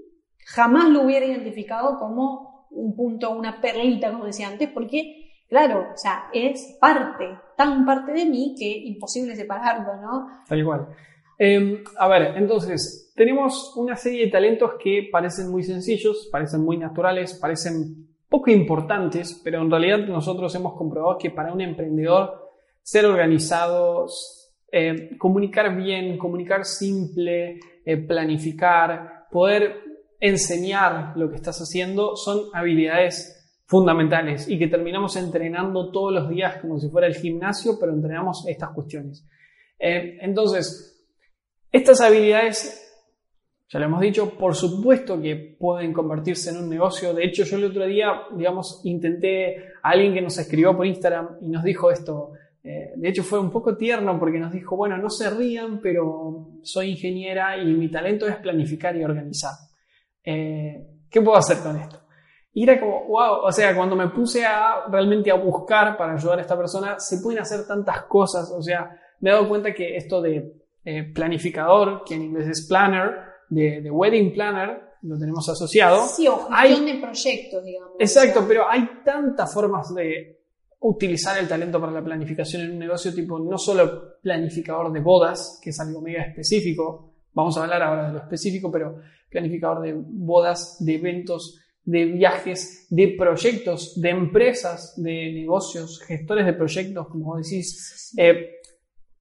jamás 0.45 0.89
lo 0.89 1.01
hubiera 1.03 1.25
identificado 1.25 1.97
como 1.99 2.52
un 2.75 2.95
punto, 2.95 3.31
una 3.31 3.61
perlita, 3.61 4.11
como 4.11 4.25
decía 4.25 4.47
antes, 4.47 4.69
porque 4.69 5.23
claro, 5.47 5.89
o 5.93 5.97
sea, 5.97 6.29
es 6.33 6.77
parte, 6.79 7.25
tan 7.55 7.85
parte 7.85 8.11
de 8.11 8.25
mí 8.25 8.55
que 8.57 8.67
imposible 8.67 9.35
separarlo, 9.35 10.01
¿no? 10.01 10.27
Tal 10.47 10.65
cual. 10.65 10.87
Eh, 11.37 11.83
a 11.97 12.07
ver, 12.07 12.37
entonces, 12.37 13.13
tenemos 13.15 13.73
una 13.75 13.95
serie 13.95 14.25
de 14.25 14.31
talentos 14.31 14.71
que 14.83 15.09
parecen 15.11 15.51
muy 15.51 15.61
sencillos, 15.63 16.27
parecen 16.31 16.61
muy 16.61 16.77
naturales, 16.77 17.37
parecen 17.39 18.07
poco 18.27 18.49
importantes, 18.49 19.39
pero 19.43 19.61
en 19.61 19.69
realidad 19.69 19.99
nosotros 20.07 20.53
hemos 20.55 20.73
comprobado 20.73 21.19
que 21.19 21.29
para 21.29 21.53
un 21.53 21.61
emprendedor 21.61 22.51
ser 22.81 23.05
organizado, 23.05 24.07
eh, 24.71 25.15
comunicar 25.19 25.75
bien, 25.75 26.17
comunicar 26.17 26.65
simple, 26.65 27.59
eh, 27.85 27.97
planificar, 27.97 29.27
poder 29.29 29.92
enseñar 30.23 31.17
lo 31.17 31.29
que 31.29 31.35
estás 31.35 31.59
haciendo 31.59 32.15
son 32.15 32.45
habilidades 32.53 33.61
fundamentales 33.65 34.47
y 34.47 34.57
que 34.57 34.67
terminamos 34.67 35.17
entrenando 35.17 35.91
todos 35.91 36.13
los 36.13 36.29
días 36.29 36.61
como 36.61 36.79
si 36.79 36.87
fuera 36.87 37.07
el 37.07 37.15
gimnasio, 37.15 37.77
pero 37.77 37.91
entrenamos 37.91 38.45
estas 38.47 38.69
cuestiones. 38.69 39.27
Eh, 39.77 40.17
entonces, 40.21 41.05
estas 41.69 41.99
habilidades, 41.99 43.05
ya 43.67 43.79
lo 43.79 43.85
hemos 43.85 43.99
dicho, 43.99 44.37
por 44.37 44.55
supuesto 44.55 45.21
que 45.21 45.57
pueden 45.59 45.91
convertirse 45.91 46.51
en 46.51 46.57
un 46.57 46.69
negocio. 46.69 47.13
De 47.13 47.25
hecho, 47.25 47.43
yo 47.43 47.57
el 47.57 47.65
otro 47.65 47.85
día, 47.85 48.07
digamos, 48.33 48.79
intenté 48.85 49.57
a 49.81 49.89
alguien 49.89 50.13
que 50.13 50.21
nos 50.21 50.37
escribió 50.37 50.73
por 50.77 50.85
Instagram 50.85 51.39
y 51.41 51.49
nos 51.49 51.65
dijo 51.65 51.91
esto. 51.91 52.31
Eh, 52.63 52.93
de 52.95 53.09
hecho, 53.09 53.23
fue 53.23 53.41
un 53.41 53.51
poco 53.51 53.75
tierno 53.75 54.17
porque 54.17 54.39
nos 54.39 54.53
dijo, 54.53 54.77
bueno, 54.77 54.97
no 54.97 55.09
se 55.09 55.29
rían, 55.29 55.81
pero 55.81 56.47
soy 56.61 56.91
ingeniera 56.91 57.57
y 57.57 57.65
mi 57.73 57.91
talento 57.91 58.25
es 58.25 58.37
planificar 58.37 58.95
y 58.95 59.03
organizar. 59.03 59.51
Eh, 60.23 60.87
¿Qué 61.09 61.21
puedo 61.21 61.37
hacer 61.37 61.59
con 61.59 61.77
esto? 61.77 61.99
Y 62.53 62.63
era 62.63 62.79
como, 62.79 63.05
wow, 63.07 63.45
o 63.45 63.51
sea, 63.51 63.75
cuando 63.75 63.95
me 63.95 64.09
puse 64.09 64.45
a 64.45 64.85
realmente 64.89 65.31
a 65.31 65.35
buscar 65.35 65.97
para 65.97 66.13
ayudar 66.13 66.37
a 66.37 66.41
esta 66.41 66.57
persona, 66.57 66.99
se 66.99 67.17
pueden 67.17 67.41
hacer 67.41 67.65
tantas 67.67 68.03
cosas, 68.03 68.51
o 68.55 68.61
sea, 68.61 68.91
me 69.21 69.29
he 69.29 69.33
dado 69.33 69.49
cuenta 69.49 69.73
que 69.73 69.95
esto 69.95 70.21
de 70.21 70.61
eh, 70.85 71.03
planificador, 71.13 72.03
que 72.05 72.13
en 72.13 72.23
inglés 72.23 72.47
es 72.49 72.67
planner, 72.67 73.33
de, 73.49 73.89
wedding 73.89 74.33
planner, 74.33 74.81
lo 75.01 75.17
tenemos 75.17 75.47
asociado. 75.49 76.07
Sí, 76.07 76.27
o 76.27 76.47
gestión 76.47 76.85
de 76.85 76.95
proyectos, 76.95 77.63
digamos. 77.63 77.91
Exacto, 77.99 78.45
pero 78.47 78.69
hay 78.69 79.01
tantas 79.03 79.53
formas 79.53 79.93
de 79.93 80.41
utilizar 80.79 81.37
el 81.37 81.47
talento 81.47 81.79
para 81.79 81.91
la 81.91 82.03
planificación 82.03 82.63
en 82.63 82.71
un 82.71 82.79
negocio, 82.79 83.13
tipo 83.13 83.39
no 83.39 83.57
solo 83.57 84.19
planificador 84.21 84.91
de 84.91 84.99
bodas, 84.99 85.59
que 85.63 85.69
es 85.69 85.79
algo 85.79 86.01
mega 86.01 86.23
específico, 86.23 87.13
vamos 87.33 87.57
a 87.57 87.63
hablar 87.63 87.81
ahora 87.81 88.07
de 88.07 88.13
lo 88.13 88.19
específico, 88.19 88.69
pero 88.71 88.99
planificador 89.33 89.81
de 89.81 89.93
bodas, 89.93 90.77
de 90.79 90.95
eventos, 90.95 91.59
de 91.83 92.05
viajes, 92.05 92.87
de 92.89 93.15
proyectos, 93.17 93.99
de 93.99 94.09
empresas, 94.09 94.93
de 94.95 95.33
negocios, 95.33 95.99
gestores 96.07 96.45
de 96.45 96.53
proyectos, 96.53 97.07
como 97.09 97.25
vos 97.25 97.41
decís, 97.43 98.13
eh, 98.17 98.61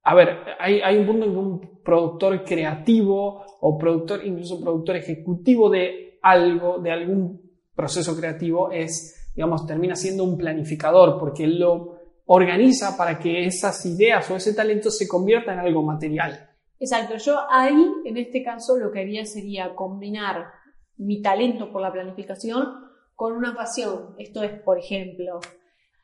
a 0.03 0.15
ver, 0.15 0.29
hay, 0.59 0.97
un 0.97 1.05
punto 1.05 1.25
en 1.25 1.31
que 1.31 1.37
un 1.37 1.83
productor 1.83 2.43
creativo 2.43 3.45
o 3.61 3.77
productor, 3.77 4.25
incluso 4.25 4.59
productor 4.61 4.97
ejecutivo 4.97 5.69
de 5.69 6.19
algo, 6.21 6.79
de 6.79 6.91
algún 6.91 7.41
proceso 7.73 8.15
creativo, 8.15 8.71
es, 8.71 9.31
digamos, 9.35 9.65
termina 9.65 9.95
siendo 9.95 10.25
un 10.25 10.37
planificador, 10.37 11.17
porque 11.17 11.47
lo 11.47 11.99
organiza 12.25 12.97
para 12.97 13.17
que 13.17 13.45
esas 13.45 13.85
ideas 13.85 14.29
o 14.29 14.35
ese 14.35 14.53
talento 14.53 14.89
se 14.91 15.07
convierta 15.07 15.53
en 15.53 15.59
algo 15.59 15.83
material. 15.83 16.49
Exacto, 16.83 17.15
yo 17.15 17.39
ahí, 17.49 17.81
en 18.03 18.17
este 18.17 18.43
caso, 18.43 18.77
lo 18.77 18.91
que 18.91 18.99
haría 18.99 19.25
sería 19.25 19.73
combinar 19.73 20.47
mi 20.97 21.21
talento 21.21 21.71
por 21.71 21.81
la 21.81 21.93
planificación 21.93 22.67
con 23.15 23.37
una 23.37 23.55
pasión. 23.55 24.15
Esto 24.17 24.43
es, 24.43 24.51
por 24.63 24.77
ejemplo, 24.77 25.39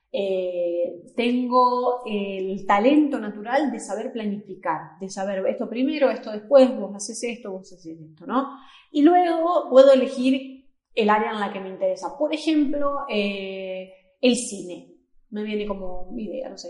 eh, 0.10 1.04
tengo 1.18 2.02
el 2.06 2.66
talento 2.66 3.20
natural 3.20 3.74
de 3.74 3.82
saber 3.82 4.14
planificar, 4.14 4.98
de 5.02 5.10
saber 5.10 5.46
esto 5.48 5.68
primero, 5.68 6.10
esto 6.10 6.32
después, 6.32 6.74
vos 6.80 6.96
haces 6.96 7.22
esto, 7.24 7.52
vos 7.52 7.74
haces 7.74 8.00
esto, 8.00 8.26
¿no? 8.26 8.48
Y 8.94 9.02
luego 9.02 9.68
puedo 9.70 9.92
elegir 9.92 10.66
el 10.96 11.10
área 11.10 11.32
en 11.32 11.42
la 11.42 11.52
que 11.52 11.60
me 11.60 11.72
interesa. 11.72 12.18
Por 12.18 12.34
ejemplo, 12.34 13.00
eh, 13.10 13.92
el 14.22 14.36
cine. 14.38 14.96
Me 15.32 15.44
viene 15.44 15.66
como 15.66 16.08
idea, 16.18 16.48
no 16.48 16.58
sé. 16.58 16.70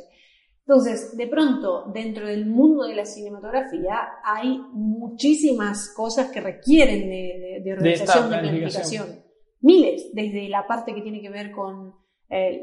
Entonces, 0.69 1.17
de 1.17 1.25
pronto, 1.25 1.85
dentro 1.91 2.27
del 2.27 2.45
mundo 2.45 2.85
de 2.85 2.93
la 2.93 3.03
cinematografía 3.03 4.07
hay 4.23 4.59
muchísimas 4.71 5.91
cosas 5.95 6.29
que 6.31 6.41
requieren 6.41 7.09
de, 7.09 7.73
organización, 7.73 8.29
de, 8.29 8.35
de 8.35 8.41
planificación. 8.43 9.07
Miles, 9.61 10.11
desde 10.13 10.47
la 10.47 10.67
parte 10.67 10.93
que 10.93 11.01
tiene 11.01 11.21
que 11.21 11.31
ver 11.31 11.49
con 11.49 11.95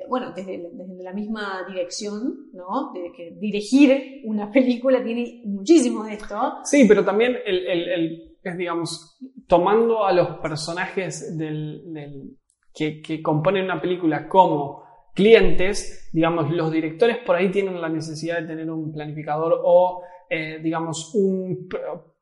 bueno, 0.08 0.32
desde, 0.36 0.70
la 1.02 1.12
misma 1.12 1.64
dirección, 1.68 2.50
¿no? 2.52 2.92
De 2.94 3.10
que 3.16 3.32
dirigir 3.40 4.22
una 4.24 4.50
película 4.52 5.02
tiene 5.02 5.42
muchísimo 5.44 6.04
de 6.04 6.14
esto. 6.14 6.58
Sí, 6.62 6.84
pero 6.86 7.04
también 7.04 7.36
el, 7.44 8.36
es, 8.40 8.56
digamos, 8.56 9.18
tomando 9.48 10.04
a 10.04 10.12
los 10.12 10.38
personajes 10.38 11.36
del, 11.36 12.36
que, 12.72 13.02
que, 13.02 13.20
componen 13.20 13.64
una 13.64 13.80
película 13.80 14.28
como 14.28 14.85
clientes, 15.16 16.10
digamos, 16.12 16.52
los 16.52 16.70
directores 16.70 17.16
por 17.18 17.34
ahí 17.34 17.50
tienen 17.50 17.80
la 17.80 17.88
necesidad 17.88 18.40
de 18.40 18.46
tener 18.46 18.70
un 18.70 18.92
planificador 18.92 19.60
o, 19.64 20.02
eh, 20.28 20.60
digamos, 20.62 21.12
un, 21.14 21.68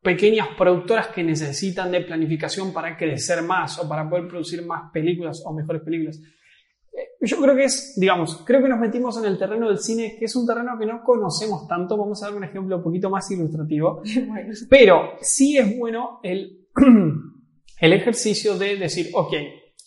pequeñas 0.00 0.48
productoras 0.56 1.08
que 1.08 1.24
necesitan 1.24 1.90
de 1.90 2.02
planificación 2.02 2.72
para 2.72 2.96
crecer 2.96 3.42
más 3.42 3.78
o 3.80 3.88
para 3.88 4.08
poder 4.08 4.28
producir 4.28 4.64
más 4.64 4.92
películas 4.92 5.42
o 5.44 5.52
mejores 5.52 5.82
películas. 5.82 6.22
Yo 7.20 7.40
creo 7.40 7.56
que 7.56 7.64
es, 7.64 7.94
digamos, 7.96 8.44
creo 8.46 8.62
que 8.62 8.68
nos 8.68 8.78
metimos 8.78 9.18
en 9.18 9.24
el 9.24 9.36
terreno 9.36 9.68
del 9.68 9.78
cine, 9.78 10.14
que 10.16 10.26
es 10.26 10.36
un 10.36 10.46
terreno 10.46 10.78
que 10.78 10.86
no 10.86 11.02
conocemos 11.02 11.66
tanto. 11.66 11.96
Vamos 11.96 12.22
a 12.22 12.26
dar 12.26 12.36
un 12.36 12.44
ejemplo 12.44 12.76
un 12.76 12.82
poquito 12.82 13.10
más 13.10 13.28
ilustrativo. 13.30 14.02
Pero 14.70 15.14
sí 15.20 15.56
es 15.56 15.76
bueno 15.76 16.20
el, 16.22 16.68
el 17.80 17.92
ejercicio 17.92 18.56
de 18.56 18.76
decir, 18.76 19.08
ok. 19.14 19.32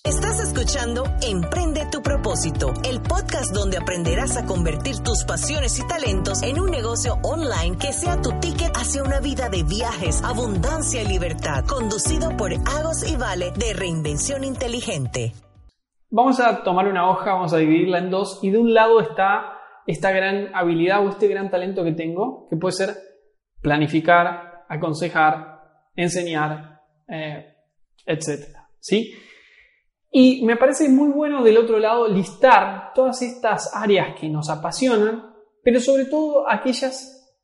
Estás 0.07 0.39
escuchando 0.39 1.03
Emprende 1.21 1.85
tu 1.91 2.01
propósito, 2.01 2.73
el 2.89 3.01
podcast 3.01 3.53
donde 3.53 3.75
aprenderás 3.75 4.37
a 4.37 4.45
convertir 4.45 5.03
tus 5.03 5.25
pasiones 5.25 5.77
y 5.79 5.85
talentos 5.85 6.43
en 6.43 6.61
un 6.61 6.71
negocio 6.71 7.15
online 7.23 7.75
que 7.77 7.91
sea 7.91 8.21
tu 8.21 8.29
ticket 8.39 8.71
hacia 8.73 9.03
una 9.03 9.19
vida 9.19 9.49
de 9.49 9.63
viajes, 9.63 10.23
abundancia 10.23 11.01
y 11.03 11.07
libertad, 11.09 11.65
conducido 11.65 12.37
por 12.37 12.53
Agos 12.53 13.03
y 13.05 13.17
Vale 13.17 13.51
de 13.51 13.73
Reinvención 13.73 14.45
Inteligente. 14.45 15.33
Vamos 16.09 16.39
a 16.39 16.63
tomar 16.63 16.87
una 16.87 17.09
hoja, 17.09 17.33
vamos 17.33 17.51
a 17.51 17.57
dividirla 17.57 17.97
en 17.97 18.09
dos 18.09 18.39
y 18.41 18.51
de 18.51 18.59
un 18.59 18.73
lado 18.73 19.01
está 19.01 19.59
esta 19.85 20.11
gran 20.11 20.55
habilidad 20.55 21.05
o 21.05 21.09
este 21.09 21.27
gran 21.27 21.51
talento 21.51 21.83
que 21.83 21.91
tengo, 21.91 22.47
que 22.49 22.55
puede 22.55 22.71
ser 22.71 22.95
planificar, 23.61 24.63
aconsejar, 24.69 25.59
enseñar, 25.97 26.79
eh, 27.09 27.57
etc. 28.05 28.55
¿sí? 28.79 29.13
Y 30.11 30.45
me 30.45 30.55
parece 30.55 30.89
muy 30.89 31.09
bueno 31.09 31.43
del 31.43 31.57
otro 31.57 31.79
lado 31.79 32.07
listar 32.07 32.91
todas 32.93 33.21
estas 33.21 33.75
áreas 33.75 34.19
que 34.19 34.29
nos 34.29 34.49
apasionan, 34.49 35.33
pero 35.63 35.79
sobre 35.79 36.05
todo 36.05 36.49
aquellas, 36.49 37.35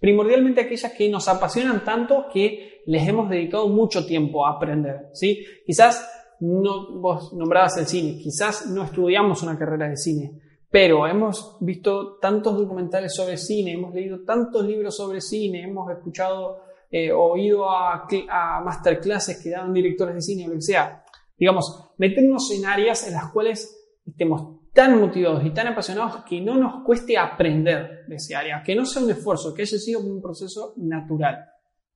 primordialmente 0.00 0.60
aquellas 0.60 0.92
que 0.92 1.08
nos 1.08 1.28
apasionan 1.28 1.84
tanto 1.84 2.26
que 2.32 2.82
les 2.86 3.06
hemos 3.06 3.28
dedicado 3.28 3.68
mucho 3.68 4.06
tiempo 4.06 4.46
a 4.46 4.52
aprender. 4.52 5.08
¿sí? 5.12 5.44
Quizás 5.66 6.08
no, 6.40 7.00
vos 7.00 7.32
nombrabas 7.32 7.76
el 7.78 7.86
cine, 7.86 8.18
quizás 8.18 8.66
no 8.66 8.84
estudiamos 8.84 9.42
una 9.42 9.58
carrera 9.58 9.88
de 9.88 9.96
cine, 9.96 10.40
pero 10.70 11.06
hemos 11.06 11.56
visto 11.60 12.18
tantos 12.18 12.56
documentales 12.56 13.14
sobre 13.14 13.36
cine, 13.36 13.72
hemos 13.72 13.92
leído 13.92 14.20
tantos 14.24 14.64
libros 14.64 14.96
sobre 14.96 15.20
cine, 15.20 15.64
hemos 15.64 15.90
escuchado 15.90 16.60
eh, 16.90 17.10
o 17.12 17.36
ido 17.36 17.68
a, 17.68 18.06
a 18.30 18.60
masterclasses 18.60 19.42
que 19.42 19.50
dan 19.50 19.72
directores 19.72 20.14
de 20.14 20.22
cine 20.22 20.44
o 20.46 20.48
lo 20.48 20.54
que 20.54 20.62
sea. 20.62 21.04
Digamos, 21.38 21.92
meternos 21.98 22.50
en 22.52 22.66
áreas 22.66 23.06
en 23.06 23.14
las 23.14 23.30
cuales 23.32 23.74
estemos 24.06 24.58
tan 24.72 25.00
motivados 25.00 25.44
y 25.44 25.50
tan 25.50 25.66
apasionados 25.66 26.24
que 26.24 26.40
no 26.40 26.56
nos 26.56 26.84
cueste 26.84 27.16
aprender 27.16 28.06
de 28.06 28.16
ese 28.16 28.34
área, 28.34 28.62
que 28.62 28.74
no 28.74 28.84
sea 28.84 29.02
un 29.02 29.10
esfuerzo, 29.10 29.54
que 29.54 29.62
haya 29.62 29.78
sido 29.78 30.00
un 30.00 30.20
proceso 30.20 30.74
natural. 30.76 31.44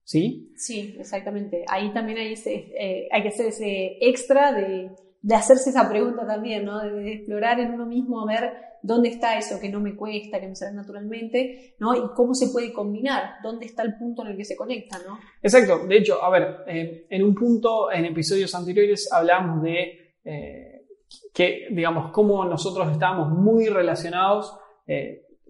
¿Sí? 0.05 0.53
Sí, 0.57 0.97
exactamente. 0.99 1.65
Ahí 1.69 1.93
también 1.93 2.19
hay, 2.19 2.35
eh, 2.47 3.09
hay 3.11 3.23
que 3.23 3.29
hacer 3.29 3.47
ese 3.47 3.99
extra 4.01 4.53
de, 4.53 4.91
de, 5.23 5.35
hacerse 5.35 5.71
esa 5.71 5.89
pregunta 5.89 6.27
también, 6.27 6.65
¿no? 6.65 6.81
De, 6.81 7.13
explorar 7.15 7.61
en 7.61 7.73
uno 7.73 7.87
mismo 7.87 8.21
a 8.21 8.27
ver 8.27 8.53
dónde 8.83 9.09
está 9.09 9.39
eso 9.39 9.61
que 9.61 9.69
no 9.69 9.81
me 9.81 9.95
cuesta, 9.97 10.41
que 10.41 10.49
me 10.49 10.57
sale 10.57 10.75
naturalmente, 10.75 11.75
¿no? 11.79 11.95
Y 11.95 12.13
cómo 12.15 12.35
se 12.35 12.49
puede 12.49 12.73
combinar, 12.73 13.35
dónde 13.43 13.67
está 13.67 13.83
el 13.83 13.97
punto 13.97 14.23
en 14.23 14.33
el 14.33 14.37
que 14.37 14.45
se 14.45 14.57
conecta, 14.57 14.99
¿no? 15.07 15.19
Exacto. 15.43 15.87
De 15.87 15.97
hecho, 15.97 16.23
a 16.23 16.31
ver, 16.31 16.65
eh, 16.67 17.07
en 17.09 17.23
un 17.23 17.35
punto, 17.35 17.91
en 17.93 18.05
episodios 18.05 18.55
anteriores, 18.55 19.11
hablamos 19.13 19.63
de 19.63 20.15
eh, 20.25 20.87
que, 21.33 21.69
digamos, 21.71 22.11
cómo 22.13 22.45
nosotros 22.45 22.91
estábamos 22.91 23.31
muy 23.31 23.69
relacionados 23.69 24.59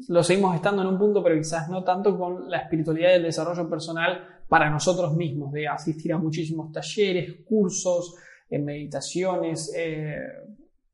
lo 0.08 0.22
seguimos 0.22 0.54
estando 0.54 0.82
en 0.82 0.88
un 0.88 0.98
punto, 0.98 1.22
pero 1.22 1.36
quizás 1.36 1.68
no 1.68 1.84
tanto 1.84 2.16
con 2.16 2.50
la 2.50 2.58
espiritualidad 2.58 3.10
y 3.10 3.14
el 3.14 3.22
desarrollo 3.22 3.68
personal 3.68 4.42
para 4.48 4.68
nosotros 4.70 5.16
mismos, 5.16 5.52
de 5.52 5.68
asistir 5.68 6.12
a 6.12 6.18
muchísimos 6.18 6.72
talleres, 6.72 7.36
cursos, 7.44 8.16
eh, 8.52 8.58
meditaciones, 8.58 9.72
eh, 9.74 10.14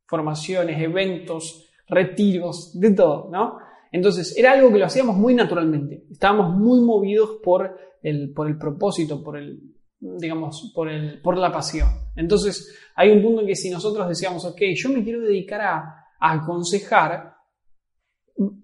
formaciones, 0.07 0.81
eventos, 0.81 1.69
retiros, 1.89 2.79
de 2.79 2.93
todo, 2.93 3.29
¿no? 3.33 3.59
Entonces, 3.91 4.37
era 4.37 4.53
algo 4.53 4.71
que 4.71 4.79
lo 4.79 4.85
hacíamos 4.85 5.17
muy 5.17 5.35
naturalmente. 5.35 6.05
Estábamos 6.09 6.55
muy 6.55 6.81
movidos 6.81 7.41
por 7.43 7.77
el, 8.01 8.33
por 8.33 8.47
el 8.47 8.57
propósito, 8.57 9.25
por 9.25 9.37
el, 9.37 9.61
digamos, 9.99 10.71
por, 10.73 10.89
el, 10.89 11.21
por 11.21 11.37
la 11.37 11.51
pasión. 11.51 11.89
Entonces, 12.15 12.79
hay 12.95 13.11
un 13.11 13.23
punto 13.23 13.41
en 13.41 13.49
que 13.49 13.57
si 13.57 13.71
nosotros 13.71 14.09
decíamos, 14.09 14.45
ok, 14.45 14.61
yo 14.77 14.91
me 14.91 15.03
quiero 15.03 15.21
dedicar 15.21 15.61
a, 15.63 16.07
a 16.21 16.33
aconsejar, 16.33 17.38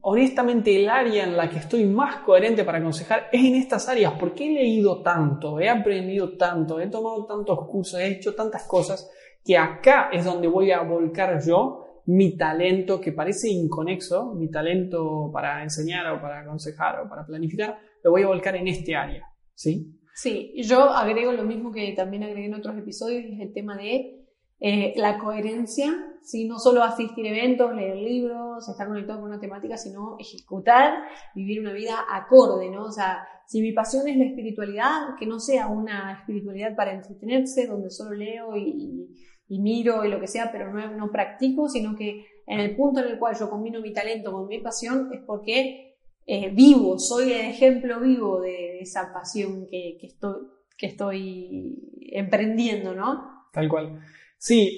honestamente 0.02 0.76
el 0.76 0.88
área 0.88 1.24
en 1.24 1.36
la 1.36 1.50
que 1.50 1.58
estoy 1.58 1.84
más 1.84 2.16
coherente 2.16 2.64
para 2.64 2.78
aconsejar 2.78 3.28
es 3.32 3.44
en 3.44 3.56
estas 3.56 3.88
áreas, 3.88 4.14
porque 4.18 4.46
he 4.46 4.52
leído 4.52 5.02
tanto, 5.02 5.58
he 5.58 5.68
aprendido 5.68 6.36
tanto, 6.36 6.78
he 6.80 6.86
tomado 6.86 7.26
tantos 7.26 7.66
cursos, 7.68 7.98
he 8.00 8.06
hecho 8.06 8.34
tantas 8.34 8.66
cosas, 8.68 9.10
que 9.44 9.58
acá 9.58 10.10
es 10.12 10.24
donde 10.24 10.46
voy 10.46 10.70
a 10.70 10.82
volcar 10.82 11.40
yo 11.44 12.02
mi 12.06 12.36
talento, 12.36 13.00
que 13.00 13.12
parece 13.12 13.48
inconexo, 13.48 14.34
mi 14.34 14.50
talento 14.50 15.30
para 15.32 15.62
enseñar 15.62 16.06
o 16.12 16.20
para 16.20 16.40
aconsejar 16.40 17.00
o 17.00 17.08
para 17.08 17.26
planificar, 17.26 17.78
lo 18.02 18.10
voy 18.10 18.22
a 18.22 18.28
volcar 18.28 18.54
en 18.56 18.68
este 18.68 18.94
área, 18.94 19.26
¿sí? 19.54 19.98
Sí, 20.14 20.52
yo 20.62 20.90
agrego 20.90 21.32
lo 21.32 21.42
mismo 21.42 21.72
que 21.72 21.92
también 21.92 22.22
agregué 22.22 22.46
en 22.46 22.54
otros 22.54 22.76
episodios, 22.78 23.24
es 23.24 23.40
el 23.40 23.52
tema 23.52 23.76
de 23.76 24.23
eh, 24.66 24.94
la 24.96 25.18
coherencia, 25.18 25.92
¿sí? 26.22 26.48
no 26.48 26.58
solo 26.58 26.82
asistir 26.82 27.26
a 27.26 27.28
eventos, 27.28 27.74
leer 27.74 27.96
libros, 27.96 28.66
estar 28.66 28.88
conectado 28.88 29.20
con 29.20 29.28
una 29.28 29.38
temática, 29.38 29.76
sino 29.76 30.16
ejecutar, 30.18 31.04
vivir 31.34 31.60
una 31.60 31.74
vida 31.74 31.96
acorde, 32.10 32.70
¿no? 32.70 32.84
O 32.84 32.90
sea, 32.90 33.28
si 33.46 33.60
mi 33.60 33.72
pasión 33.72 34.08
es 34.08 34.16
la 34.16 34.24
espiritualidad, 34.24 35.16
que 35.18 35.26
no 35.26 35.38
sea 35.38 35.66
una 35.66 36.14
espiritualidad 36.14 36.74
para 36.74 36.94
entretenerse, 36.94 37.66
donde 37.66 37.90
solo 37.90 38.12
leo 38.14 38.56
y, 38.56 39.06
miro 39.50 40.02
y 40.02 40.08
lo 40.08 40.18
que 40.18 40.28
sea, 40.28 40.50
pero 40.50 40.72
no, 40.72 40.96
no 40.96 41.10
practico, 41.12 41.68
sino 41.68 41.94
que 41.94 42.24
en 42.46 42.60
el 42.60 42.74
punto 42.74 43.00
en 43.00 43.08
el 43.08 43.18
cual 43.18 43.36
yo 43.38 43.50
combino 43.50 43.82
mi 43.82 43.92
talento 43.92 44.32
con 44.32 44.48
mi 44.48 44.60
pasión 44.60 45.10
es 45.12 45.20
porque 45.26 45.98
eh, 46.24 46.48
vivo, 46.54 46.98
soy 46.98 47.34
el 47.34 47.50
ejemplo 47.50 48.00
vivo 48.00 48.40
de, 48.40 48.80
esa 48.80 49.12
pasión 49.12 49.66
que, 49.70 49.98
que, 50.00 50.06
estoy, 50.06 50.36
que 50.78 50.86
estoy 50.86 51.78
emprendiendo, 52.12 52.94
¿no? 52.94 53.44
Tal 53.52 53.68
cual. 53.68 54.00
Sí, 54.36 54.76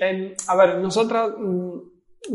a 0.48 0.56
ver, 0.56 0.78
nosotras, 0.78 1.30
mm, 1.38 1.78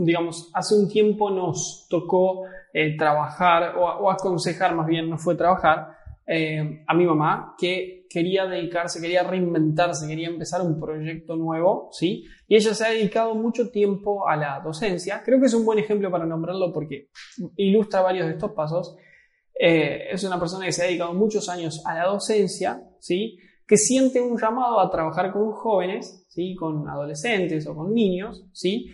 digamos, 0.04 0.50
hace 0.54 0.76
un 0.76 0.90
tiempo 0.90 1.30
nos 1.30 1.88
tocó 1.90 2.44
eh, 2.74 2.96
trabajar 2.98 3.76
o, 3.78 3.86
o, 3.86 4.12
aconsejar, 4.12 4.76
más 4.76 4.88
bien 4.88 5.10
no 5.10 5.18
fue 5.18 5.36
trabajar, 5.36 5.96
eh, 6.28 6.84
a 6.88 6.94
mi 6.94 7.06
mamá 7.06 7.56
que 7.58 8.06
quería 8.10 8.46
dedicarse, 8.46 9.02
quería 9.02 9.24
reinventarse, 9.24 10.08
quería 10.08 10.28
empezar 10.28 10.62
un 10.62 10.80
proyecto 10.80 11.36
nuevo, 11.36 11.90
¿sí? 11.92 12.26
Y 12.48 12.56
ella 12.56 12.74
se 12.74 12.86
ha 12.86 12.90
dedicado 12.90 13.36
mucho 13.36 13.70
tiempo 13.70 14.28
a 14.28 14.36
la 14.36 14.62
docencia. 14.64 15.24
Creo 15.26 15.40
que 15.40 15.48
es 15.48 15.54
un 15.54 15.66
buen 15.66 15.80
ejemplo 15.80 16.12
para 16.12 16.26
nombrarlo 16.26 16.72
porque 16.72 17.10
ilustra 17.58 18.02
varios 18.02 18.28
de 18.28 18.34
estos 18.34 18.52
pasos. 18.52 18.96
Eh, 19.60 20.10
es 20.12 20.24
una 20.24 20.40
persona 20.40 20.66
que 20.66 20.72
se 20.72 20.84
ha 20.84 20.88
dedicado 20.88 21.14
muchos 21.14 21.50
años 21.50 21.84
a 21.86 21.96
la 21.96 22.06
docencia, 22.06 22.82
¿sí? 23.00 23.38
Que 23.72 23.78
siente 23.78 24.20
un 24.20 24.38
llamado 24.38 24.82
a 24.82 24.92
trabajar 24.92 25.32
con 25.32 25.50
jóvenes, 25.54 26.26
¿sí? 26.28 26.56
Con 26.56 26.90
adolescentes 26.90 27.66
o 27.68 27.74
con 27.74 27.94
niños, 27.94 28.44
¿sí? 28.52 28.92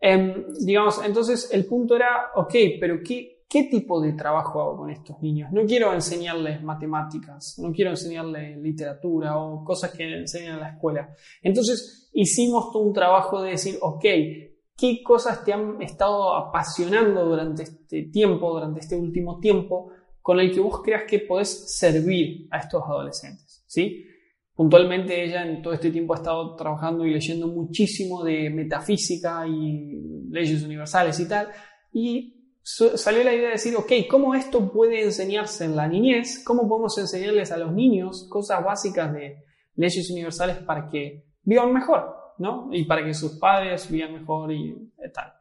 Eh, 0.00 0.46
digamos, 0.64 1.00
entonces 1.06 1.48
el 1.52 1.64
punto 1.64 1.94
era, 1.94 2.32
ok, 2.34 2.52
pero 2.80 2.96
¿qué, 3.04 3.44
¿qué 3.48 3.68
tipo 3.70 4.00
de 4.00 4.14
trabajo 4.14 4.60
hago 4.60 4.78
con 4.78 4.90
estos 4.90 5.22
niños? 5.22 5.52
No 5.52 5.64
quiero 5.64 5.92
enseñarles 5.92 6.60
matemáticas, 6.60 7.54
no 7.58 7.70
quiero 7.70 7.90
enseñarles 7.90 8.58
literatura 8.58 9.38
o 9.38 9.64
cosas 9.64 9.92
que 9.92 10.02
enseñan 10.02 10.54
en 10.54 10.60
la 10.60 10.70
escuela. 10.70 11.14
Entonces 11.40 12.10
hicimos 12.12 12.72
todo 12.72 12.82
un 12.82 12.92
trabajo 12.92 13.40
de 13.42 13.50
decir, 13.50 13.78
ok, 13.80 14.04
¿qué 14.76 15.02
cosas 15.04 15.44
te 15.44 15.52
han 15.52 15.80
estado 15.80 16.34
apasionando 16.34 17.26
durante 17.26 17.62
este 17.62 18.02
tiempo, 18.12 18.52
durante 18.52 18.80
este 18.80 18.96
último 18.96 19.38
tiempo, 19.38 19.92
con 20.20 20.40
el 20.40 20.52
que 20.52 20.58
vos 20.58 20.82
creas 20.82 21.04
que 21.08 21.20
podés 21.20 21.78
servir 21.78 22.48
a 22.50 22.58
estos 22.58 22.82
adolescentes? 22.82 23.62
¿Sí? 23.68 24.04
Puntualmente 24.56 25.22
ella 25.22 25.46
en 25.46 25.60
todo 25.60 25.74
este 25.74 25.90
tiempo 25.90 26.14
ha 26.14 26.16
estado 26.16 26.56
trabajando 26.56 27.04
y 27.04 27.12
leyendo 27.12 27.46
muchísimo 27.46 28.24
de 28.24 28.48
metafísica 28.48 29.46
y 29.46 30.26
leyes 30.30 30.62
universales 30.64 31.20
y 31.20 31.28
tal, 31.28 31.48
y 31.92 32.32
salió 32.62 33.22
la 33.22 33.34
idea 33.34 33.48
de 33.48 33.52
decir, 33.52 33.76
ok, 33.76 33.92
¿cómo 34.10 34.34
esto 34.34 34.72
puede 34.72 35.04
enseñarse 35.04 35.66
en 35.66 35.76
la 35.76 35.86
niñez? 35.86 36.42
¿Cómo 36.42 36.66
podemos 36.66 36.96
enseñarles 36.96 37.52
a 37.52 37.58
los 37.58 37.70
niños 37.70 38.26
cosas 38.30 38.64
básicas 38.64 39.12
de 39.12 39.44
leyes 39.76 40.10
universales 40.10 40.56
para 40.56 40.88
que 40.88 41.26
vivan 41.42 41.72
mejor, 41.72 42.16
¿no? 42.38 42.68
Y 42.72 42.84
para 42.86 43.04
que 43.04 43.12
sus 43.14 43.38
padres 43.38 43.90
vivan 43.90 44.14
mejor 44.14 44.50
y 44.52 44.74
tal. 45.12 45.35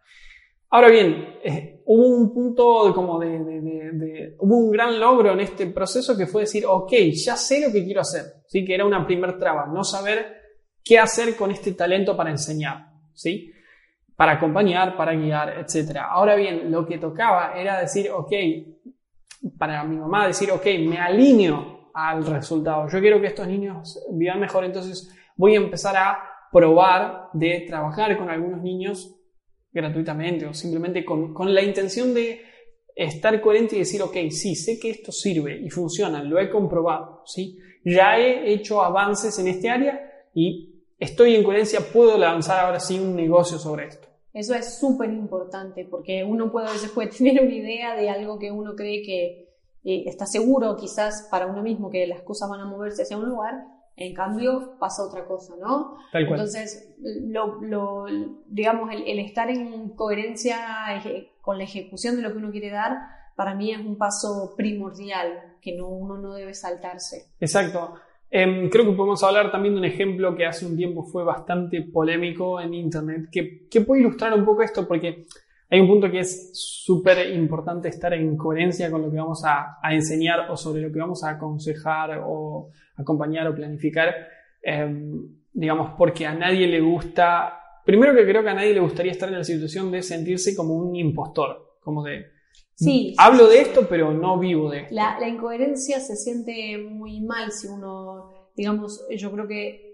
Ahora 0.75 0.89
bien, 0.89 1.37
eh, 1.41 1.83
hubo 1.85 2.05
un 2.05 2.33
punto 2.33 2.93
como 2.93 3.17
de, 3.17 4.35
hubo 4.39 4.57
un 4.57 4.71
gran 4.71 4.99
logro 4.99 5.31
en 5.31 5.39
este 5.39 5.67
proceso 5.67 6.17
que 6.17 6.27
fue 6.27 6.41
decir, 6.41 6.65
ok, 6.67 6.91
ya 7.13 7.37
sé 7.37 7.65
lo 7.65 7.71
que 7.71 7.85
quiero 7.85 8.01
hacer, 8.01 8.43
¿sí? 8.45 8.65
Que 8.65 8.75
era 8.75 8.85
una 8.85 9.07
primer 9.07 9.39
traba, 9.39 9.67
no 9.67 9.85
saber 9.85 10.35
qué 10.83 10.99
hacer 10.99 11.37
con 11.37 11.49
este 11.49 11.71
talento 11.71 12.17
para 12.17 12.29
enseñar, 12.29 12.89
¿sí? 13.13 13.53
para 14.17 14.33
acompañar, 14.33 14.97
para 14.97 15.13
guiar, 15.13 15.59
etc. 15.59 15.99
Ahora 16.09 16.35
bien, 16.35 16.69
lo 16.69 16.85
que 16.85 16.97
tocaba 16.97 17.53
era 17.55 17.79
decir, 17.79 18.11
ok, 18.11 18.33
para 19.57 19.81
mi 19.85 19.95
mamá 19.95 20.27
decir, 20.27 20.51
ok, 20.51 20.65
me 20.85 20.97
alineo 20.97 21.91
al 21.93 22.25
resultado. 22.25 22.89
Yo 22.89 22.99
quiero 22.99 23.21
que 23.21 23.27
estos 23.27 23.47
niños 23.47 24.05
vivan 24.11 24.41
mejor, 24.41 24.65
entonces 24.65 25.09
voy 25.37 25.53
a 25.53 25.59
empezar 25.59 25.95
a 25.95 26.19
probar 26.51 27.29
de 27.31 27.63
trabajar 27.65 28.17
con 28.17 28.29
algunos 28.29 28.61
niños 28.61 29.15
gratuitamente 29.75 30.45
o 30.45 30.53
simplemente 30.53 31.03
con, 31.03 31.33
con 31.33 31.53
la 31.53 31.61
intención 31.61 32.13
de 32.13 32.41
estar 32.95 33.39
coherente 33.41 33.75
y 33.75 33.79
decir, 33.79 34.01
ok, 34.01 34.15
sí, 34.29 34.55
sé 34.55 34.79
que 34.79 34.89
esto 34.89 35.11
sirve 35.11 35.59
y 35.61 35.69
funciona, 35.69 36.23
lo 36.23 36.39
he 36.39 36.49
comprobado, 36.49 37.23
¿sí? 37.25 37.59
Ya 37.83 38.17
he 38.17 38.53
hecho 38.53 38.81
avances 38.81 39.37
en 39.37 39.47
este 39.47 39.69
área 39.69 39.99
y 40.33 40.81
estoy 40.97 41.35
en 41.35 41.43
coherencia, 41.43 41.81
puedo 41.91 42.17
lanzar 42.17 42.65
ahora 42.65 42.79
sí 42.79 42.97
un 42.97 43.15
negocio 43.15 43.59
sobre 43.59 43.87
esto. 43.87 44.07
Eso 44.33 44.55
es 44.55 44.79
súper 44.79 45.11
importante 45.11 45.85
porque 45.85 46.23
uno 46.23 46.51
puede 46.51 46.67
a 46.67 46.71
veces 46.71 46.91
puede 46.91 47.09
tener 47.17 47.43
una 47.43 47.53
idea 47.53 47.95
de 47.95 48.09
algo 48.09 48.39
que 48.39 48.51
uno 48.51 48.75
cree 48.75 49.03
que 49.03 49.45
eh, 49.83 50.03
está 50.07 50.25
seguro 50.25 50.77
quizás 50.77 51.27
para 51.29 51.47
uno 51.47 51.61
mismo 51.61 51.89
que 51.89 52.07
las 52.07 52.21
cosas 52.21 52.49
van 52.49 52.61
a 52.61 52.65
moverse 52.65 53.03
hacia 53.03 53.17
un 53.17 53.27
lugar, 53.27 53.55
en 53.97 54.13
cambio 54.13 54.77
pasa 54.79 55.03
otra 55.03 55.25
cosa, 55.25 55.53
¿no? 55.59 55.97
Entonces, 56.13 56.93
lo, 56.99 57.61
lo, 57.61 58.05
digamos, 58.47 58.91
el, 58.91 59.03
el, 59.07 59.19
estar 59.19 59.49
en 59.49 59.89
coherencia 59.89 60.57
con 61.41 61.57
la 61.57 61.63
ejecución 61.63 62.15
de 62.15 62.21
lo 62.21 62.31
que 62.31 62.37
uno 62.37 62.51
quiere 62.51 62.71
dar, 62.71 62.97
para 63.35 63.55
mí 63.55 63.71
es 63.71 63.79
un 63.79 63.97
paso 63.97 64.53
primordial 64.57 65.55
que 65.61 65.75
no, 65.75 65.87
uno 65.87 66.17
no 66.17 66.33
debe 66.33 66.53
saltarse. 66.53 67.31
Exacto. 67.39 67.95
Em, 68.29 68.69
creo 68.69 68.85
que 68.85 68.91
podemos 68.91 69.23
hablar 69.23 69.51
también 69.51 69.75
de 69.75 69.79
un 69.79 69.85
ejemplo 69.85 70.35
que 70.35 70.45
hace 70.45 70.65
un 70.65 70.75
tiempo 70.75 71.03
fue 71.03 71.23
bastante 71.23 71.81
polémico 71.81 72.59
en 72.59 72.73
Internet, 72.73 73.29
que, 73.31 73.67
que 73.69 73.81
puede 73.81 74.01
ilustrar 74.01 74.33
un 74.33 74.43
poco 74.43 74.61
esto, 74.63 74.87
porque 74.87 75.25
hay 75.69 75.79
un 75.79 75.87
punto 75.87 76.11
que 76.11 76.19
es 76.19 76.51
súper 76.53 77.33
importante 77.33 77.89
estar 77.89 78.13
en 78.13 78.37
coherencia 78.37 78.91
con 78.91 79.01
lo 79.01 79.11
que 79.11 79.17
vamos 79.17 79.43
a, 79.43 79.77
a, 79.81 79.93
enseñar 79.93 80.51
o 80.51 80.57
sobre 80.57 80.81
lo 80.81 80.91
que 80.91 80.99
vamos 80.99 81.23
a 81.23 81.31
aconsejar 81.31 82.21
o 82.25 82.69
acompañar 82.95 83.47
o 83.47 83.55
planificar, 83.55 84.13
eh, 84.61 85.11
digamos, 85.53 85.91
porque 85.97 86.25
a 86.25 86.33
nadie 86.33 86.67
le 86.67 86.81
gusta, 86.81 87.59
primero 87.83 88.13
que 88.13 88.23
creo 88.23 88.43
que 88.43 88.49
a 88.49 88.53
nadie 88.53 88.73
le 88.73 88.79
gustaría 88.79 89.11
estar 89.11 89.29
en 89.29 89.39
la 89.39 89.43
situación 89.43 89.91
de 89.91 90.03
sentirse 90.03 90.55
como 90.55 90.75
un 90.75 90.95
impostor, 90.95 91.77
como 91.81 92.03
de, 92.03 92.35
Sí, 92.77 93.15
Hablo 93.17 93.47
de 93.47 93.61
esto, 93.61 93.87
pero 93.87 94.11
no 94.11 94.37
vivo 94.37 94.69
de 94.69 94.81
esto. 94.81 94.93
La, 94.93 95.17
la, 95.17 95.29
incoherencia 95.29 96.01
se 96.01 96.17
siente 96.17 96.77
muy 96.77 97.21
mal 97.21 97.53
si 97.53 97.67
uno, 97.67 98.33
digamos, 98.53 99.05
yo 99.15 99.31
creo 99.31 99.47
que 99.47 99.93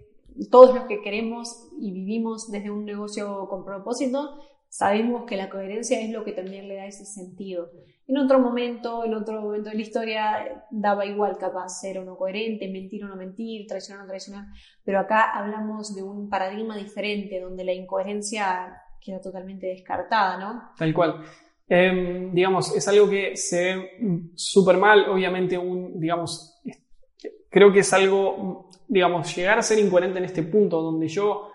todos 0.49 0.73
los 0.73 0.86
que 0.86 1.01
queremos 1.01 1.67
y 1.79 1.91
vivimos 1.91 2.49
desde 2.51 2.71
un 2.71 2.86
negocio 2.86 3.47
con 3.49 3.63
propósito, 3.65 4.39
sabemos 4.71 5.25
que 5.25 5.36
la 5.36 5.49
coherencia 5.49 5.99
es 5.99 6.10
lo 6.12 6.23
que 6.23 6.31
también 6.31 6.69
le 6.69 6.77
da 6.77 6.86
ese 6.86 7.05
sentido. 7.05 7.71
En 8.07 8.17
otro 8.17 8.39
momento, 8.39 9.03
en 9.03 9.13
otro 9.13 9.41
momento 9.41 9.69
de 9.69 9.75
la 9.75 9.81
historia, 9.81 10.65
daba 10.71 11.05
igual 11.05 11.38
capaz 11.38 11.81
ser 11.81 11.99
o 11.99 12.05
no 12.05 12.15
coherente, 12.15 12.69
mentir 12.69 13.03
o 13.03 13.10
no 13.10 13.17
mentir, 13.17 13.67
traicionar 13.67 13.99
o 13.99 14.05
no 14.05 14.10
traicionar, 14.10 14.45
pero 14.86 14.99
acá 14.99 15.38
hablamos 15.38 15.93
de 15.93 16.03
un 16.03 16.29
paradigma 16.29 16.77
diferente 16.77 17.41
donde 17.41 17.65
la 17.65 17.73
incoherencia 17.73 18.81
queda 19.01 19.19
totalmente 19.19 19.67
descartada, 19.67 20.38
¿no? 20.38 20.71
Tal 20.77 20.93
cual. 20.93 21.21
Eh, 21.67 22.29
digamos, 22.31 22.73
es 22.73 22.88
algo 22.88 23.10
que 23.10 23.36
se 23.36 23.75
ve 23.75 23.89
súper 24.36 24.77
mal, 24.77 25.10
obviamente, 25.10 25.57
un, 25.57 25.99
digamos, 25.99 26.62
creo 27.49 27.73
que 27.73 27.79
es 27.79 27.91
algo, 27.91 28.69
digamos, 28.88 29.36
llegar 29.36 29.60
a 29.60 29.63
ser 29.63 29.79
incoherente 29.79 30.19
en 30.19 30.25
este 30.25 30.43
punto 30.43 30.81
donde 30.81 31.10
yo 31.10 31.50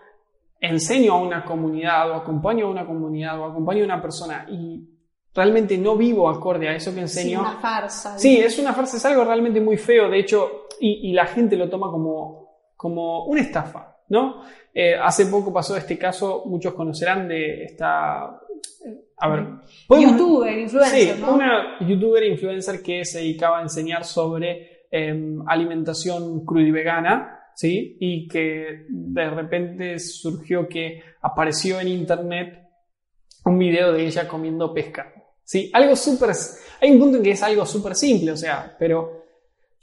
enseño 0.61 1.14
a 1.14 1.21
una 1.21 1.45
comunidad 1.45 2.11
o 2.11 2.14
acompaño 2.14 2.66
a 2.66 2.71
una 2.71 2.87
comunidad 2.87 3.38
o 3.40 3.45
acompaño 3.45 3.83
a 3.83 3.87
una 3.87 4.03
persona 4.03 4.47
y 4.51 4.88
realmente 5.35 5.77
no 5.77 5.97
vivo 5.97 6.29
acorde 6.29 6.69
a 6.69 6.75
eso 6.75 6.95
que 6.95 7.01
enseño. 7.01 7.40
Es 7.42 7.49
una 7.49 7.61
farsa. 7.61 8.19
Sí, 8.19 8.38
es 8.38 8.59
una 8.59 8.73
farsa, 8.73 8.97
es 8.97 9.05
algo 9.05 9.25
realmente 9.25 9.61
muy 9.61 9.77
feo, 9.77 10.09
de 10.09 10.19
hecho, 10.19 10.66
y, 10.81 11.11
y 11.11 11.12
la 11.12 11.27
gente 11.27 11.57
lo 11.57 11.69
toma 11.69 11.90
como, 11.90 12.71
como 12.75 13.27
una 13.27 13.42
estafa, 13.42 13.97
¿no? 14.09 14.42
Eh, 14.73 14.95
hace 14.95 15.27
poco 15.27 15.53
pasó 15.53 15.77
este 15.77 15.99
caso, 15.99 16.42
muchos 16.47 16.75
conocerán 16.75 17.29
de 17.29 17.64
esta 17.64 18.40
a 19.19 19.29
ver, 19.29 19.47
youtuber, 19.88 20.59
influencer, 20.59 21.14
Sí, 21.16 21.21
¿no? 21.21 21.35
una 21.35 21.79
youtuber 21.81 22.23
influencer 22.25 22.83
que 22.83 23.05
se 23.05 23.19
dedicaba 23.19 23.59
a 23.59 23.62
enseñar 23.62 24.05
sobre 24.05 24.85
em, 24.90 25.42
alimentación 25.49 26.45
cruda 26.45 26.64
y 26.64 26.71
vegana, 26.71 27.40
¿sí? 27.57 27.97
Y 27.99 28.29
que 28.29 28.85
de 28.88 29.31
repente 29.31 29.99
surgió 29.99 30.69
que 30.69 31.01
apareció 31.23 31.81
en 31.81 31.88
internet 31.88 32.62
un 33.45 33.59
video 33.59 33.92
de 33.92 34.07
ella 34.07 34.29
comiendo 34.29 34.73
pescado, 34.73 35.11
¿sí? 35.42 35.71
Algo 35.73 35.97
súper... 35.97 36.31
Hay 36.81 36.90
un 36.92 36.99
punto 37.01 37.16
en 37.16 37.23
que 37.25 37.31
es 37.33 37.42
algo 37.42 37.64
súper 37.66 37.95
simple, 37.97 38.31
o 38.33 38.37
sea, 38.37 38.77
pero... 38.79 39.25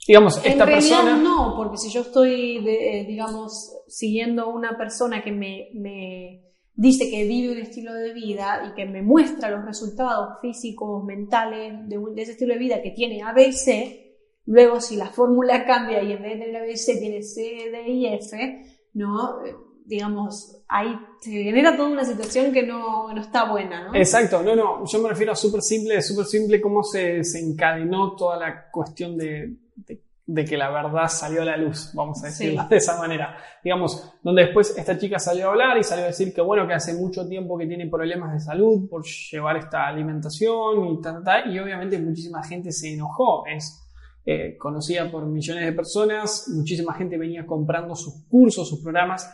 Digamos, 0.06 0.36
En 0.44 0.52
esta 0.52 0.66
realidad 0.66 0.98
persona... 1.02 1.16
no, 1.22 1.54
porque 1.56 1.78
si 1.78 1.88
yo 1.90 2.02
estoy, 2.02 2.62
de- 2.62 3.00
eh, 3.00 3.04
digamos, 3.06 3.72
siguiendo 3.88 4.50
una 4.50 4.76
persona 4.76 5.22
que 5.24 5.32
me, 5.32 5.70
me 5.72 6.42
dice 6.74 7.08
que 7.10 7.24
vive 7.24 7.52
un 7.54 7.58
estilo 7.58 7.94
de 7.94 8.12
vida 8.12 8.68
y 8.70 8.74
que 8.74 8.84
me 8.84 9.00
muestra 9.00 9.48
los 9.50 9.64
resultados 9.64 10.40
físicos, 10.42 11.02
mentales 11.04 11.88
de, 11.88 11.96
un- 11.96 12.14
de 12.14 12.20
ese 12.20 12.32
estilo 12.32 12.52
de 12.52 12.58
vida 12.60 12.82
que 12.82 12.90
tiene 12.90 13.22
ABC, 13.22 14.03
luego 14.46 14.80
si 14.80 14.96
la 14.96 15.06
fórmula 15.06 15.64
cambia 15.66 16.02
y 16.02 16.12
en 16.12 16.22
vez 16.22 16.38
de 16.38 16.56
ABC 16.56 16.98
tiene 16.98 17.22
C, 17.22 17.40
D 17.70 17.88
y 17.88 18.06
F, 18.06 18.66
¿no? 18.94 19.44
Eh, 19.44 19.54
digamos, 19.86 20.62
ahí 20.68 20.98
se 21.20 21.30
genera 21.30 21.76
toda 21.76 21.90
una 21.90 22.04
situación 22.04 22.52
que 22.52 22.62
no, 22.62 23.12
no 23.12 23.20
está 23.20 23.50
buena, 23.50 23.84
¿no? 23.88 23.94
Exacto, 23.94 24.42
no, 24.42 24.56
no, 24.56 24.84
yo 24.86 24.98
me 25.00 25.10
refiero 25.10 25.32
a 25.32 25.36
súper 25.36 25.60
simple, 25.60 26.00
súper 26.00 26.24
simple 26.26 26.60
cómo 26.60 26.82
se 26.82 27.14
desencadenó 27.14 28.16
toda 28.16 28.38
la 28.38 28.70
cuestión 28.70 29.16
de, 29.16 29.56
de- 29.76 30.00
de 30.26 30.44
que 30.46 30.56
la 30.56 30.70
verdad 30.70 31.06
salió 31.08 31.42
a 31.42 31.44
la 31.44 31.58
luz, 31.58 31.90
vamos 31.92 32.22
a 32.24 32.28
decirlo 32.28 32.62
Sí. 32.62 32.68
de 32.70 32.76
esa 32.78 32.96
manera. 32.98 33.36
Digamos, 33.62 34.10
donde 34.22 34.44
después 34.44 34.74
esta 34.78 34.96
chica 34.96 35.18
salió 35.18 35.48
a 35.48 35.50
hablar 35.50 35.76
y 35.76 35.84
salió 35.84 36.04
a 36.04 36.08
decir 36.08 36.32
que 36.32 36.40
bueno, 36.40 36.66
que 36.66 36.72
hace 36.72 36.94
mucho 36.94 37.28
tiempo 37.28 37.58
que 37.58 37.66
tiene 37.66 37.86
problemas 37.90 38.32
de 38.32 38.40
salud 38.40 38.88
por 38.88 39.04
llevar 39.04 39.58
esta 39.58 39.86
alimentación 39.86 40.86
y 40.94 41.00
tal, 41.02 41.22
tal, 41.22 41.54
y 41.54 41.58
obviamente 41.58 41.98
muchísima 41.98 42.42
gente 42.42 42.72
se 42.72 42.94
enojó, 42.94 43.44
es 43.46 43.83
eh, 44.26 44.56
conocida 44.58 45.10
por 45.10 45.26
millones 45.26 45.64
de 45.64 45.72
personas, 45.72 46.48
muchísima 46.54 46.94
gente 46.94 47.18
venía 47.18 47.44
comprando 47.46 47.94
sus 47.94 48.24
cursos, 48.28 48.68
sus 48.68 48.80
programas, 48.82 49.30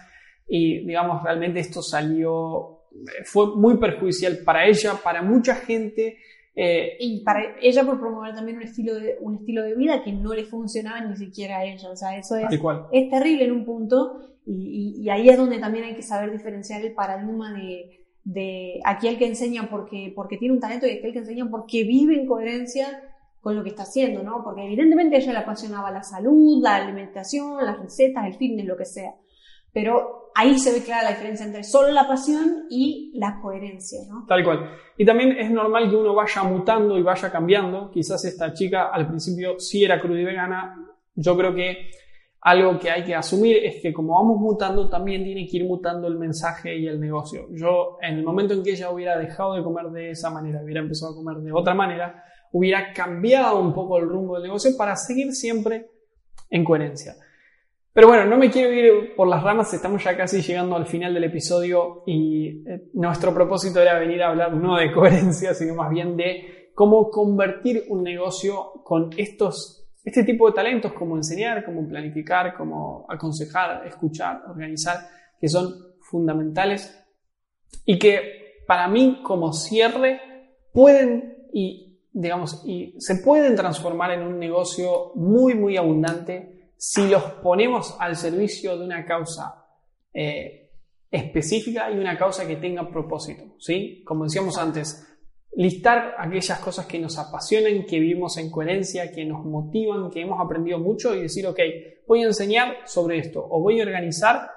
y 0.48 0.84
digamos, 0.84 1.22
realmente 1.22 1.60
esto 1.60 1.80
salió, 1.82 2.80
eh, 2.92 3.24
fue 3.24 3.54
muy 3.56 3.76
perjudicial 3.76 4.38
para 4.44 4.66
ella, 4.66 4.94
para 5.02 5.22
mucha 5.22 5.54
gente. 5.54 6.16
eh, 6.56 6.96
Y 6.98 7.22
para 7.22 7.56
ella 7.62 7.84
por 7.84 8.00
promover 8.00 8.34
también 8.34 8.56
un 8.56 8.64
estilo 8.64 8.94
de, 8.96 9.16
un 9.20 9.36
estilo 9.36 9.62
de 9.62 9.76
vida 9.76 10.02
que 10.02 10.12
no 10.12 10.34
le 10.34 10.44
funcionaba 10.44 11.00
ni 11.00 11.16
siquiera 11.16 11.58
a 11.58 11.64
ella. 11.64 11.88
O 11.90 11.96
sea, 11.96 12.18
eso 12.18 12.36
es, 12.36 12.46
es 12.92 13.08
terrible 13.08 13.44
en 13.44 13.52
un 13.52 13.64
punto 13.64 14.18
y, 14.44 14.96
y- 14.98 15.02
y 15.04 15.08
ahí 15.10 15.28
es 15.28 15.36
donde 15.36 15.58
también 15.58 15.84
hay 15.84 15.94
que 15.94 16.02
saber 16.02 16.32
diferenciar 16.32 16.84
el 16.84 16.92
paradigma 16.92 17.52
de, 17.54 18.00
de 18.24 18.80
aquel 18.84 19.16
que 19.18 19.26
enseña 19.26 19.68
porque, 19.70 20.12
porque 20.16 20.36
tiene 20.36 20.54
un 20.54 20.60
talento 20.60 20.86
y 20.86 20.90
aquel 20.98 21.12
que 21.12 21.20
enseña 21.20 21.48
porque 21.48 21.84
vive 21.84 22.14
en 22.20 22.26
coherencia 22.26 23.00
con 23.40 23.56
lo 23.56 23.62
que 23.62 23.70
está 23.70 23.84
haciendo, 23.84 24.22
¿no? 24.22 24.42
Porque 24.44 24.64
evidentemente 24.64 25.16
a 25.16 25.18
ella 25.18 25.32
le 25.32 25.38
apasionaba 25.38 25.90
la 25.90 26.02
salud, 26.02 26.62
la 26.62 26.76
alimentación, 26.76 27.64
las 27.64 27.78
recetas, 27.78 28.26
el 28.26 28.34
fitness, 28.34 28.66
lo 28.66 28.76
que 28.76 28.84
sea. 28.84 29.14
Pero 29.72 30.30
ahí 30.34 30.58
se 30.58 30.72
ve 30.72 30.84
clara 30.84 31.04
la 31.04 31.10
diferencia 31.10 31.46
entre 31.46 31.62
solo 31.62 31.92
la 31.92 32.06
pasión 32.06 32.66
y 32.68 33.12
la 33.14 33.38
coherencia, 33.40 34.00
¿no? 34.08 34.26
Tal 34.26 34.44
cual. 34.44 34.70
Y 34.98 35.04
también 35.04 35.32
es 35.32 35.50
normal 35.50 35.88
que 35.88 35.96
uno 35.96 36.14
vaya 36.14 36.42
mutando 36.42 36.98
y 36.98 37.02
vaya 37.02 37.30
cambiando. 37.30 37.90
Quizás 37.90 38.24
esta 38.24 38.52
chica 38.52 38.90
al 38.92 39.06
principio 39.06 39.58
sí 39.58 39.84
era 39.84 40.00
cruda 40.00 40.20
y 40.20 40.24
vegana. 40.24 40.74
Yo 41.14 41.36
creo 41.36 41.54
que 41.54 41.90
algo 42.42 42.78
que 42.78 42.90
hay 42.90 43.04
que 43.04 43.14
asumir 43.14 43.58
es 43.58 43.82
que 43.82 43.92
como 43.92 44.14
vamos 44.14 44.38
mutando, 44.38 44.88
también 44.88 45.22
tiene 45.24 45.46
que 45.46 45.58
ir 45.58 45.64
mutando 45.64 46.08
el 46.08 46.18
mensaje 46.18 46.76
y 46.76 46.86
el 46.86 46.98
negocio. 46.98 47.46
Yo, 47.52 47.98
en 48.00 48.16
el 48.16 48.24
momento 48.24 48.54
en 48.54 48.62
que 48.62 48.72
ella 48.72 48.90
hubiera 48.90 49.18
dejado 49.18 49.54
de 49.54 49.62
comer 49.62 49.86
de 49.90 50.10
esa 50.10 50.30
manera, 50.30 50.62
hubiera 50.62 50.80
empezado 50.80 51.12
a 51.12 51.16
comer 51.16 51.36
de 51.38 51.52
otra 51.52 51.74
manera, 51.74 52.24
hubiera 52.52 52.92
cambiado 52.92 53.60
un 53.60 53.72
poco 53.72 53.98
el 53.98 54.08
rumbo 54.08 54.34
del 54.34 54.44
negocio 54.44 54.72
para 54.76 54.96
seguir 54.96 55.32
siempre 55.32 55.90
en 56.50 56.64
coherencia. 56.64 57.16
Pero 57.92 58.06
bueno, 58.06 58.24
no 58.24 58.36
me 58.36 58.50
quiero 58.50 58.72
ir 58.72 59.14
por 59.16 59.26
las 59.26 59.42
ramas, 59.42 59.74
estamos 59.74 60.02
ya 60.04 60.16
casi 60.16 60.42
llegando 60.42 60.76
al 60.76 60.86
final 60.86 61.12
del 61.12 61.24
episodio 61.24 62.04
y 62.06 62.62
eh, 62.68 62.90
nuestro 62.94 63.34
propósito 63.34 63.80
era 63.80 63.98
venir 63.98 64.22
a 64.22 64.28
hablar 64.28 64.54
no 64.54 64.76
de 64.76 64.92
coherencia, 64.94 65.54
sino 65.54 65.74
más 65.74 65.90
bien 65.90 66.16
de 66.16 66.70
cómo 66.74 67.10
convertir 67.10 67.84
un 67.88 68.04
negocio 68.04 68.82
con 68.84 69.10
estos, 69.16 69.88
este 70.04 70.22
tipo 70.22 70.46
de 70.48 70.54
talentos, 70.54 70.92
como 70.92 71.16
enseñar, 71.16 71.64
como 71.64 71.86
planificar, 71.88 72.54
como 72.56 73.06
aconsejar, 73.08 73.86
escuchar, 73.86 74.44
organizar, 74.48 75.08
que 75.40 75.48
son 75.48 75.74
fundamentales 76.00 76.96
y 77.84 77.98
que 77.98 78.62
para 78.66 78.86
mí 78.86 79.20
como 79.24 79.52
cierre 79.52 80.20
pueden 80.72 81.48
y 81.52 81.89
digamos 82.12 82.62
y 82.66 82.94
se 82.98 83.16
pueden 83.16 83.54
transformar 83.54 84.12
en 84.12 84.22
un 84.22 84.38
negocio 84.38 85.12
muy 85.14 85.54
muy 85.54 85.76
abundante 85.76 86.72
si 86.76 87.06
los 87.08 87.22
ponemos 87.42 87.96
al 87.98 88.16
servicio 88.16 88.76
de 88.76 88.84
una 88.84 89.04
causa 89.04 89.66
eh, 90.12 90.70
específica 91.10 91.90
y 91.90 91.98
una 91.98 92.16
causa 92.16 92.46
que 92.46 92.56
tenga 92.56 92.88
propósito, 92.90 93.54
¿sí? 93.58 94.02
Como 94.04 94.24
decíamos 94.24 94.56
antes, 94.56 95.06
listar 95.52 96.14
aquellas 96.18 96.58
cosas 96.60 96.86
que 96.86 96.98
nos 96.98 97.18
apasionan, 97.18 97.84
que 97.84 97.98
vivimos 97.98 98.36
en 98.38 98.50
coherencia, 98.50 99.10
que 99.12 99.24
nos 99.24 99.44
motivan, 99.44 100.10
que 100.10 100.20
hemos 100.20 100.40
aprendido 100.40 100.78
mucho 100.78 101.14
y 101.14 101.22
decir, 101.22 101.46
ok, 101.46 101.58
voy 102.06 102.22
a 102.22 102.26
enseñar 102.26 102.76
sobre 102.86 103.18
esto 103.18 103.44
o 103.48 103.60
voy 103.60 103.80
a 103.80 103.84
organizar 103.84 104.48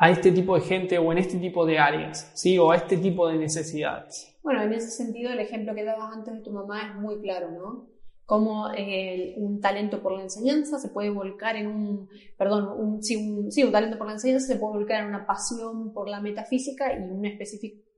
a 0.00 0.10
este 0.10 0.32
tipo 0.32 0.54
de 0.54 0.62
gente 0.62 0.98
o 0.98 1.12
en 1.12 1.18
este 1.18 1.36
tipo 1.36 1.66
de 1.66 1.78
áreas, 1.78 2.30
¿sí? 2.32 2.58
O 2.58 2.70
a 2.70 2.76
este 2.76 2.96
tipo 2.96 3.28
de 3.28 3.36
necesidades. 3.36 4.34
Bueno, 4.42 4.62
en 4.62 4.72
ese 4.72 4.88
sentido, 4.88 5.30
el 5.30 5.40
ejemplo 5.40 5.74
que 5.74 5.84
dabas 5.84 6.16
antes 6.16 6.32
de 6.32 6.40
tu 6.40 6.50
mamá 6.50 6.88
es 6.88 6.94
muy 6.94 7.20
claro, 7.20 7.50
¿no? 7.50 7.86
Cómo 8.24 8.70
eh, 8.74 9.34
un 9.36 9.60
talento 9.60 10.00
por 10.00 10.12
la 10.12 10.22
enseñanza 10.22 10.78
se 10.78 10.88
puede 10.88 11.10
volcar 11.10 11.56
en 11.56 11.66
un, 11.66 12.08
perdón, 12.38 12.68
un, 12.78 13.02
sí, 13.02 13.16
un, 13.62 13.72
talento 13.72 13.98
por 13.98 14.06
la 14.06 14.14
enseñanza 14.14 14.46
se 14.46 14.56
puede 14.56 14.78
volcar 14.78 15.02
en 15.02 15.08
una 15.08 15.26
pasión 15.26 15.92
por 15.92 16.08
la 16.08 16.22
metafísica 16.22 16.94
y 16.94 17.02
una 17.02 17.28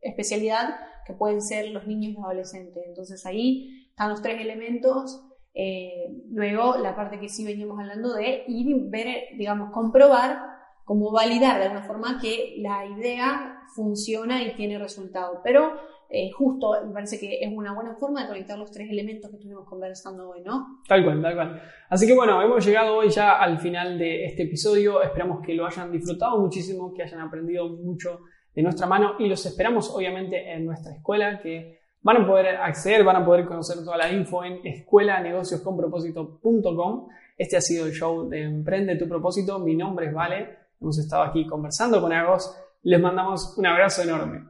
especialidad 0.01 0.75
que 1.07 1.13
pueden 1.13 1.41
ser 1.41 1.69
los 1.69 1.87
niños 1.87 2.11
y 2.11 2.15
los 2.15 2.25
adolescentes. 2.25 2.83
Entonces 2.85 3.25
ahí 3.27 3.87
están 3.91 4.11
los 4.11 4.23
tres 4.23 4.41
elementos. 4.41 5.25
Eh, 5.55 6.09
luego, 6.31 6.79
la 6.79 6.97
parte 6.97 7.21
que 7.21 7.29
sí 7.29 7.45
veníamos 7.45 7.79
hablando 7.79 8.13
de 8.15 8.43
ir 8.49 8.75
ver, 8.89 9.37
digamos, 9.39 9.71
comprobar, 9.71 10.53
como 10.85 11.13
validar 11.13 11.59
de 11.59 11.65
alguna 11.65 11.85
forma 11.85 12.19
que 12.21 12.57
la 12.59 12.87
idea 12.87 13.63
funciona 13.75 14.43
y 14.43 14.55
tiene 14.55 14.79
resultado. 14.79 15.41
Pero 15.43 15.73
eh, 16.15 16.31
justo 16.31 16.75
me 16.87 16.93
parece 16.93 17.19
que 17.19 17.39
es 17.41 17.51
una 17.51 17.73
buena 17.73 17.95
forma 17.95 18.21
de 18.23 18.29
conectar 18.29 18.59
los 18.59 18.71
tres 18.71 18.91
elementos 18.91 19.31
que 19.31 19.37
estuvimos 19.37 19.67
conversando 19.67 20.29
hoy, 20.29 20.43
¿no? 20.43 20.83
Tal 20.87 21.03
cual, 21.05 21.23
tal 21.23 21.35
cual. 21.35 21.63
Así 21.89 22.07
que 22.07 22.15
bueno, 22.15 22.43
hemos 22.43 22.67
llegado 22.67 22.97
hoy 22.97 23.09
ya 23.09 23.39
al 23.39 23.59
final 23.59 23.99
de 23.99 24.27
este 24.27 24.43
episodio. 24.43 25.03
Esperamos 25.03 25.41
que 25.41 25.55
lo 25.55 25.65
hayan 25.65 25.91
disfrutado 25.91 26.39
muchísimo, 26.39 26.93
que 26.93 27.03
hayan 27.03 27.21
aprendido 27.21 27.71
mucho 27.71 28.21
de 28.55 28.63
nuestra 28.63 28.87
mano 28.87 29.15
y 29.19 29.27
los 29.27 29.47
esperamos 29.47 29.91
obviamente 29.91 30.53
en 30.53 30.67
nuestra 30.67 30.93
escuela 30.93 31.41
que 31.41 31.81
van 32.03 32.19
a 32.19 32.27
poder 32.27 32.57
acceder, 32.57 33.05
van 33.05 33.17
a 33.17 33.25
poder 33.25 33.47
conocer 33.47 33.83
toda 33.83 33.97
la 33.97 34.13
info 34.13 34.45
en 34.45 34.61
escuelanegociosconpropósito.com. 34.67 37.09
Este 37.39 37.57
ha 37.57 37.63
sido 37.63 37.87
el 37.87 37.93
show 37.93 38.29
de 38.29 38.43
Emprende 38.43 38.97
tu 38.97 39.09
propósito. 39.09 39.59
Mi 39.59 39.75
nombre 39.75 40.09
es 40.09 40.13
Vale. 40.13 40.62
Hemos 40.83 40.99
estado 40.99 41.23
aquí 41.23 41.47
conversando 41.47 42.01
con 42.01 42.13
Agos. 42.13 42.53
Les 42.83 43.01
mandamos 43.01 43.55
un 43.57 43.65
abrazo 43.67 44.03
enorme. 44.03 44.49